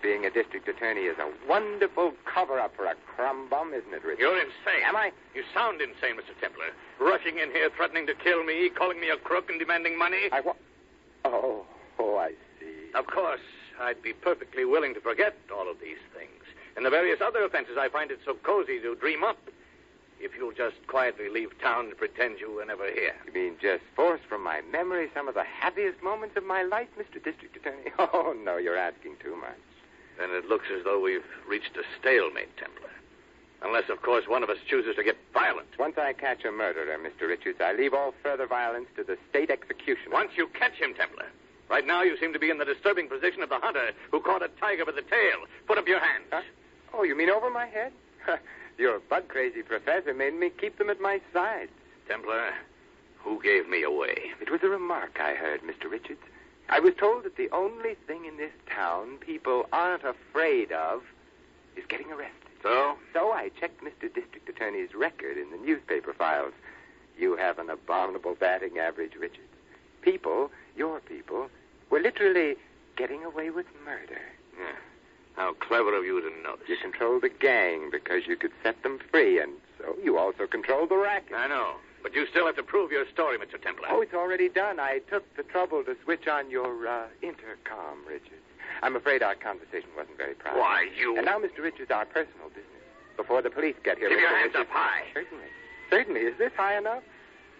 Being 0.01 0.25
a 0.25 0.29
district 0.29 0.67
attorney 0.67 1.01
is 1.09 1.17
a 1.17 1.29
wonderful 1.49 2.13
cover-up 2.31 2.75
for 2.75 2.85
a 2.85 2.93
crumb 3.15 3.49
bum, 3.49 3.73
isn't 3.73 3.91
it, 3.93 4.03
Richard? 4.03 4.19
You're 4.19 4.37
insane. 4.39 4.85
Am 4.85 4.95
I? 4.95 5.11
You 5.33 5.43
sound 5.53 5.81
insane, 5.81 6.15
Mr. 6.15 6.39
Templar. 6.39 6.67
Rushing 6.99 7.39
in 7.39 7.49
here, 7.51 7.69
threatening 7.75 8.05
to 8.07 8.13
kill 8.13 8.43
me, 8.43 8.69
calling 8.69 8.99
me 8.99 9.09
a 9.09 9.17
crook, 9.17 9.49
and 9.49 9.59
demanding 9.59 9.97
money. 9.97 10.29
I 10.31 10.41
wa- 10.41 10.53
Oh, 11.25 11.65
oh, 11.99 12.17
I 12.17 12.31
see. 12.59 12.91
Of 12.93 13.07
course, 13.07 13.41
I'd 13.81 14.01
be 14.01 14.13
perfectly 14.13 14.65
willing 14.65 14.93
to 14.93 15.01
forget 15.01 15.35
all 15.53 15.69
of 15.69 15.79
these 15.81 15.97
things. 16.15 16.43
And 16.75 16.85
the 16.85 16.91
various 16.91 17.19
other 17.19 17.43
offenses 17.43 17.75
I 17.77 17.89
find 17.89 18.11
it 18.11 18.19
so 18.23 18.35
cozy 18.43 18.79
to 18.81 18.95
dream 18.95 19.23
up. 19.23 19.37
If 20.19 20.31
you'll 20.35 20.51
just 20.51 20.75
quietly 20.87 21.29
leave 21.29 21.49
town 21.61 21.87
and 21.87 21.97
pretend 21.97 22.39
you 22.39 22.51
were 22.51 22.65
never 22.65 22.85
here. 22.91 23.13
You 23.25 23.33
mean 23.33 23.53
just 23.61 23.83
force 23.95 24.21
from 24.27 24.43
my 24.43 24.61
memory 24.71 25.09
some 25.13 25.27
of 25.27 25.35
the 25.35 25.43
happiest 25.43 26.01
moments 26.01 26.35
of 26.37 26.43
my 26.43 26.63
life, 26.63 26.87
Mr. 26.97 27.23
District 27.23 27.55
Attorney? 27.55 27.91
Oh, 27.99 28.33
no, 28.33 28.57
you're 28.57 28.77
asking 28.77 29.17
too 29.21 29.35
much. 29.35 29.59
Then 30.17 30.29
it 30.31 30.45
looks 30.45 30.65
as 30.75 30.83
though 30.83 30.99
we've 30.99 31.25
reached 31.47 31.77
a 31.77 31.83
stalemate, 31.99 32.55
Templar. 32.57 32.89
Unless, 33.61 33.89
of 33.89 34.01
course, 34.01 34.25
one 34.27 34.43
of 34.43 34.49
us 34.49 34.57
chooses 34.67 34.95
to 34.95 35.03
get 35.03 35.17
violent. 35.33 35.67
Once 35.79 35.97
I 35.97 36.13
catch 36.13 36.45
a 36.45 36.51
murderer, 36.51 36.97
Mr. 36.97 37.27
Richards, 37.27 37.59
I 37.61 37.73
leave 37.73 37.93
all 37.93 38.13
further 38.21 38.47
violence 38.47 38.87
to 38.97 39.03
the 39.03 39.17
state 39.29 39.49
executioner. 39.49 40.13
Once 40.13 40.31
you 40.35 40.47
catch 40.53 40.73
him, 40.73 40.93
Templar. 40.93 41.27
Right 41.69 41.85
now, 41.85 42.01
you 42.03 42.17
seem 42.17 42.33
to 42.33 42.39
be 42.39 42.49
in 42.49 42.59
the 42.59 42.65
disturbing 42.65 43.09
position 43.09 43.41
of 43.41 43.49
the 43.49 43.59
hunter 43.59 43.91
who 44.11 44.21
caught 44.21 44.43
a 44.43 44.49
tiger 44.59 44.85
by 44.85 44.93
the 44.93 45.01
tail. 45.01 45.45
Put 45.67 45.77
up 45.77 45.87
your 45.87 45.99
hands. 45.99 46.25
Huh? 46.31 46.41
Oh, 46.93 47.03
you 47.03 47.15
mean 47.15 47.29
over 47.29 47.49
my 47.49 47.65
head? 47.65 47.91
Your 48.77 48.99
bug 48.99 49.27
crazy 49.27 49.63
professor 49.63 50.13
made 50.13 50.35
me 50.35 50.49
keep 50.49 50.77
them 50.77 50.89
at 50.89 51.01
my 51.01 51.19
side. 51.33 51.69
Templar, 52.07 52.51
who 53.17 53.41
gave 53.41 53.67
me 53.67 53.83
away? 53.83 54.31
It 54.39 54.51
was 54.51 54.61
a 54.63 54.69
remark 54.69 55.19
I 55.19 55.33
heard, 55.33 55.61
Mr. 55.61 55.89
Richards. 55.89 56.21
I 56.69 56.79
was 56.79 56.93
told 56.99 57.23
that 57.23 57.37
the 57.37 57.49
only 57.51 57.95
thing 58.05 58.25
in 58.25 58.37
this 58.37 58.51
town 58.69 59.17
people 59.17 59.65
aren't 59.71 60.03
afraid 60.03 60.71
of 60.71 61.01
is 61.75 61.85
getting 61.87 62.11
arrested. 62.11 62.33
So? 62.61 62.97
So 63.13 63.31
I 63.31 63.49
checked 63.59 63.83
Mr. 63.83 64.13
District 64.13 64.47
Attorney's 64.49 64.93
record 64.93 65.37
in 65.37 65.49
the 65.51 65.57
newspaper 65.57 66.13
files. 66.13 66.53
You 67.17 67.35
have 67.35 67.57
an 67.57 67.69
abominable 67.69 68.35
batting 68.39 68.77
average, 68.77 69.13
Richards. 69.19 69.47
People, 70.01 70.51
your 70.75 70.99
people, 70.99 71.49
were 71.89 71.99
literally 71.99 72.55
getting 72.95 73.23
away 73.23 73.49
with 73.49 73.65
murder. 73.85 74.21
Yeah. 74.59 74.75
How 75.37 75.53
clever 75.53 75.95
of 75.95 76.03
you 76.03 76.19
to 76.19 76.29
know 76.41 76.57
notice. 76.57 76.65
You 76.67 76.77
controlled 76.81 77.21
the 77.21 77.29
gang 77.29 77.89
because 77.91 78.25
you 78.27 78.35
could 78.35 78.51
set 78.63 78.81
them 78.81 78.99
free, 79.11 79.39
and 79.39 79.53
so 79.77 79.95
you 80.03 80.17
also 80.17 80.47
controlled 80.47 80.89
the 80.89 80.97
racket. 80.97 81.37
I 81.37 81.47
know. 81.47 81.75
But 82.01 82.15
you 82.15 82.25
still 82.27 82.47
have 82.47 82.55
to 82.55 82.63
prove 82.63 82.91
your 82.91 83.05
story, 83.13 83.37
Mr. 83.37 83.61
Templar. 83.61 83.87
Oh, 83.91 84.01
it's 84.01 84.13
already 84.15 84.49
done. 84.49 84.79
I 84.79 84.99
took 85.09 85.23
the 85.37 85.43
trouble 85.43 85.83
to 85.83 85.95
switch 86.03 86.27
on 86.27 86.49
your 86.49 86.87
uh, 86.87 87.05
intercom, 87.21 88.01
Richards. 88.07 88.41
I'm 88.81 88.95
afraid 88.95 89.21
our 89.21 89.35
conversation 89.35 89.89
wasn't 89.95 90.17
very 90.17 90.33
private. 90.33 90.59
Why, 90.59 90.89
you. 90.97 91.17
And 91.17 91.25
now, 91.25 91.37
Mr. 91.37 91.59
Richards, 91.61 91.91
our 91.91 92.05
personal 92.05 92.49
business. 92.49 92.65
Before 93.15 93.41
the 93.41 93.49
police 93.49 93.75
get 93.83 93.97
here. 93.97 94.09
Keep 94.09 94.19
your 94.19 94.29
hands 94.29 94.53
Richards- 94.53 94.69
up 94.69 94.75
high. 94.75 95.03
Certainly. 95.13 95.45
Certainly. 95.89 96.21
Is 96.21 96.37
this 96.37 96.51
high 96.57 96.77
enough? 96.77 97.03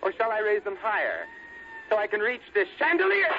Or 0.02 0.14
shall 0.14 0.32
I 0.32 0.40
raise 0.40 0.64
them 0.64 0.78
higher? 0.80 1.26
So 1.90 1.98
I 1.98 2.08
can 2.08 2.22
reach 2.22 2.42
this 2.54 2.68
chandelier? 2.78 3.30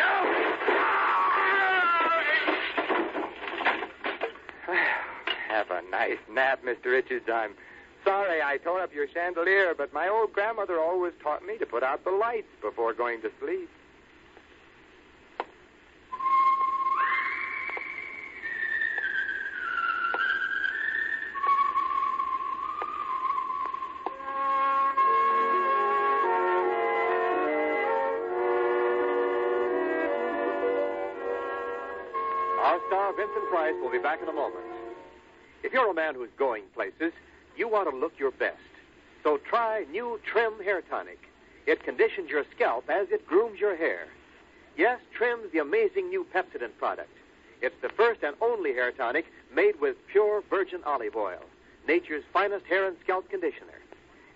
Have 5.48 5.70
a 5.70 5.82
nice 5.90 6.18
nap, 6.30 6.60
Mr. 6.62 6.86
Richards. 6.86 7.26
I'm 7.32 7.54
sorry 8.04 8.42
I 8.42 8.58
tore 8.58 8.82
up 8.82 8.92
your 8.92 9.08
chandelier, 9.08 9.74
but 9.76 9.92
my 9.92 10.08
old 10.08 10.32
grandmother 10.32 10.78
always 10.78 11.14
taught 11.22 11.44
me 11.44 11.56
to 11.58 11.66
put 11.66 11.82
out 11.82 12.04
the 12.04 12.10
lights 12.10 12.48
before 12.60 12.92
going 12.92 13.22
to 13.22 13.30
sleep. 13.40 13.70
Be 33.98 34.02
back 34.02 34.22
in 34.22 34.28
a 34.28 34.32
moment. 34.32 34.64
If 35.64 35.72
you're 35.72 35.90
a 35.90 35.94
man 35.94 36.14
who's 36.14 36.30
going 36.38 36.64
places, 36.74 37.12
you 37.56 37.68
want 37.68 37.90
to 37.90 37.96
look 37.96 38.12
your 38.18 38.30
best. 38.30 38.58
So 39.24 39.38
try 39.38 39.86
new 39.90 40.20
Trim 40.24 40.52
Hair 40.62 40.82
Tonic. 40.82 41.18
It 41.66 41.82
conditions 41.82 42.30
your 42.30 42.44
scalp 42.54 42.88
as 42.88 43.08
it 43.10 43.26
grooms 43.26 43.58
your 43.58 43.76
hair. 43.76 44.06
Yes, 44.76 45.00
Trim's 45.12 45.50
the 45.52 45.58
amazing 45.58 46.08
new 46.08 46.24
Pepsodent 46.32 46.78
product. 46.78 47.10
It's 47.60 47.74
the 47.82 47.88
first 47.88 48.22
and 48.22 48.36
only 48.40 48.72
hair 48.72 48.92
tonic 48.92 49.26
made 49.52 49.80
with 49.80 49.96
pure 50.06 50.44
virgin 50.48 50.80
olive 50.86 51.16
oil, 51.16 51.42
nature's 51.88 52.22
finest 52.32 52.66
hair 52.66 52.86
and 52.86 52.96
scalp 53.02 53.28
conditioner. 53.28 53.80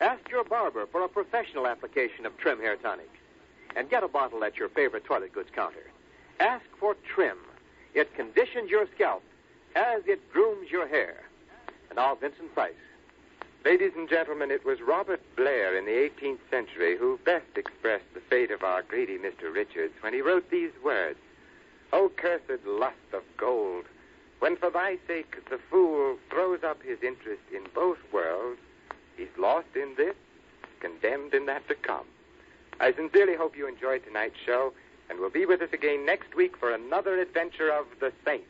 Ask 0.01 0.29
your 0.29 0.43
barber 0.43 0.87
for 0.91 1.05
a 1.05 1.09
professional 1.09 1.69
application 1.69 2.27
of 2.27 2.37
Trim 2.37 2.59
Hair 2.59 2.77
Tonic. 2.77 3.11
And 3.77 3.89
get 3.89 4.03
a 4.03 4.09
bottle 4.09 4.43
at 4.43 4.57
your 4.57 4.69
favorite 4.71 5.05
toilet 5.05 5.33
goods 5.33 5.51
counter. 5.55 5.87
Ask 6.41 6.65
for 6.81 6.97
Trim. 7.15 7.39
It 7.95 8.13
conditions 8.17 8.69
your 8.69 8.87
scalp 8.95 9.23
as 9.75 10.03
it 10.07 10.33
grooms 10.33 10.71
your 10.71 10.87
hair. 10.87 11.23
And 11.91 11.97
now, 11.97 12.15
Vincent 12.15 12.55
Price. 12.55 12.73
Ladies 13.65 13.93
and 13.97 14.09
gentlemen, 14.09 14.51
it 14.51 14.65
was 14.65 14.81
Robert 14.81 15.21
Blair 15.37 15.77
in 15.77 15.85
the 15.85 15.93
18th 15.93 16.41
century 16.51 16.97
who 16.97 17.21
best 17.25 17.47
expressed 17.57 18.13
the 18.13 18.21
fate 18.21 18.51
of 18.51 18.65
our 18.65 18.83
greedy 18.83 19.19
Mr. 19.19 19.55
Richards 19.55 19.95
when 20.01 20.13
he 20.13 20.21
wrote 20.21 20.51
these 20.51 20.73
words 20.85 21.19
O 21.93 22.11
cursed 22.17 22.67
lust 22.67 22.97
of 23.13 23.23
gold, 23.37 23.85
when 24.41 24.57
for 24.57 24.71
thy 24.71 24.99
sake 25.07 25.37
the 25.49 25.61
fool 25.71 26.17
throws 26.31 26.65
up 26.65 26.83
his 26.83 26.99
interest 27.03 27.43
in 27.55 27.63
both 27.75 27.99
worlds, 28.13 28.59
he's 29.17 29.29
lost 29.39 29.69
in 29.77 29.95
this, 29.97 30.17
condemned 30.81 31.35
in 31.35 31.47
that 31.47 31.69
to 31.69 31.75
come. 31.75 32.07
I 32.81 32.93
sincerely 32.93 33.37
hope 33.37 33.57
you 33.57 33.69
enjoyed 33.69 34.05
tonight's 34.05 34.41
show 34.45 34.73
and 35.09 35.21
will 35.21 35.31
be 35.31 35.47
with 35.47 35.63
us 35.63 35.73
again 35.73 36.05
next 36.05 36.35
week 36.35 36.57
for 36.57 36.73
another 36.73 37.21
adventure 37.21 37.71
of 37.71 37.87
the 38.01 38.13
Saint. 38.25 38.43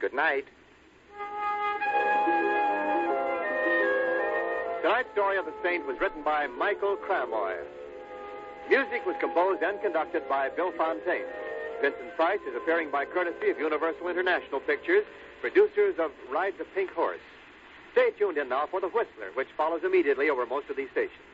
Good 0.00 0.14
night. 0.14 0.46
Tonight's 4.84 5.08
story 5.16 5.38
of 5.38 5.46
the 5.46 5.54
Saint 5.62 5.86
was 5.86 5.96
written 5.98 6.22
by 6.22 6.46
Michael 6.46 6.98
Cramoy. 7.00 7.56
Music 8.68 9.00
was 9.06 9.16
composed 9.18 9.62
and 9.62 9.80
conducted 9.80 10.28
by 10.28 10.50
Bill 10.50 10.72
Fontaine. 10.76 11.24
Vincent 11.80 12.14
Price 12.16 12.40
is 12.46 12.54
appearing 12.54 12.90
by 12.90 13.06
courtesy 13.06 13.48
of 13.48 13.58
Universal 13.58 14.10
International 14.10 14.60
Pictures, 14.60 15.04
producers 15.40 15.94
of 15.98 16.10
Ride 16.30 16.52
the 16.58 16.66
Pink 16.74 16.90
Horse. 16.90 17.24
Stay 17.92 18.10
tuned 18.18 18.36
in 18.36 18.50
now 18.50 18.68
for 18.70 18.78
The 18.78 18.88
Whistler, 18.88 19.32
which 19.32 19.48
follows 19.56 19.80
immediately 19.86 20.28
over 20.28 20.44
most 20.44 20.68
of 20.68 20.76
these 20.76 20.90
stations. 20.92 21.24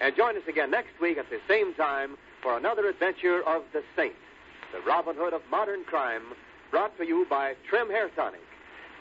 And 0.00 0.14
join 0.14 0.36
us 0.36 0.46
again 0.46 0.70
next 0.70 0.94
week 1.02 1.18
at 1.18 1.28
the 1.30 1.40
same 1.48 1.74
time 1.74 2.16
for 2.40 2.56
another 2.56 2.88
adventure 2.88 3.42
of 3.42 3.64
the 3.72 3.82
Saint, 3.96 4.14
the 4.70 4.78
Robin 4.86 5.16
Hood 5.16 5.34
of 5.34 5.42
modern 5.50 5.82
crime, 5.82 6.22
brought 6.70 6.96
to 6.98 7.04
you 7.04 7.26
by 7.28 7.54
Trim 7.68 7.90
Hair 7.90 8.10
Tonic. 8.14 8.46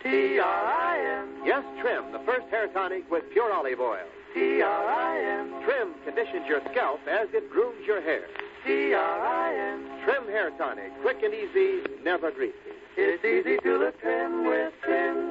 T-R-I-M. 0.04 1.42
Yes, 1.46 1.64
Trim, 1.82 2.12
the 2.12 2.20
first 2.26 2.48
hair 2.50 2.68
tonic 2.68 3.10
with 3.10 3.24
pure 3.32 3.52
olive 3.54 3.80
oil. 3.80 4.06
T-R-I-M. 4.34 5.64
Trim 5.66 5.94
conditions 6.06 6.46
your 6.48 6.62
scalp 6.72 7.00
as 7.10 7.28
it 7.34 7.50
grooms 7.52 7.86
your 7.86 8.02
hair. 8.02 8.28
T-R-I-M. 8.66 9.88
Trim 10.04 10.26
Hair 10.28 10.52
Tonic, 10.58 10.92
quick 11.02 11.18
and 11.22 11.34
easy, 11.34 11.82
never 12.04 12.32
greasy. 12.32 12.56
It's 12.96 13.24
easy 13.26 13.58
to 13.62 13.78
look 13.78 14.00
trim 14.02 14.46
with 14.48 14.74
trim. 14.84 15.30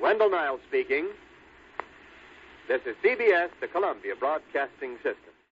Wendell 0.00 0.30
Niles 0.30 0.60
speaking. 0.68 1.08
This 2.68 2.80
is 2.86 2.96
CBS, 3.04 3.50
the 3.60 3.68
Columbia 3.68 4.14
Broadcasting 4.18 4.96
System. 4.96 5.35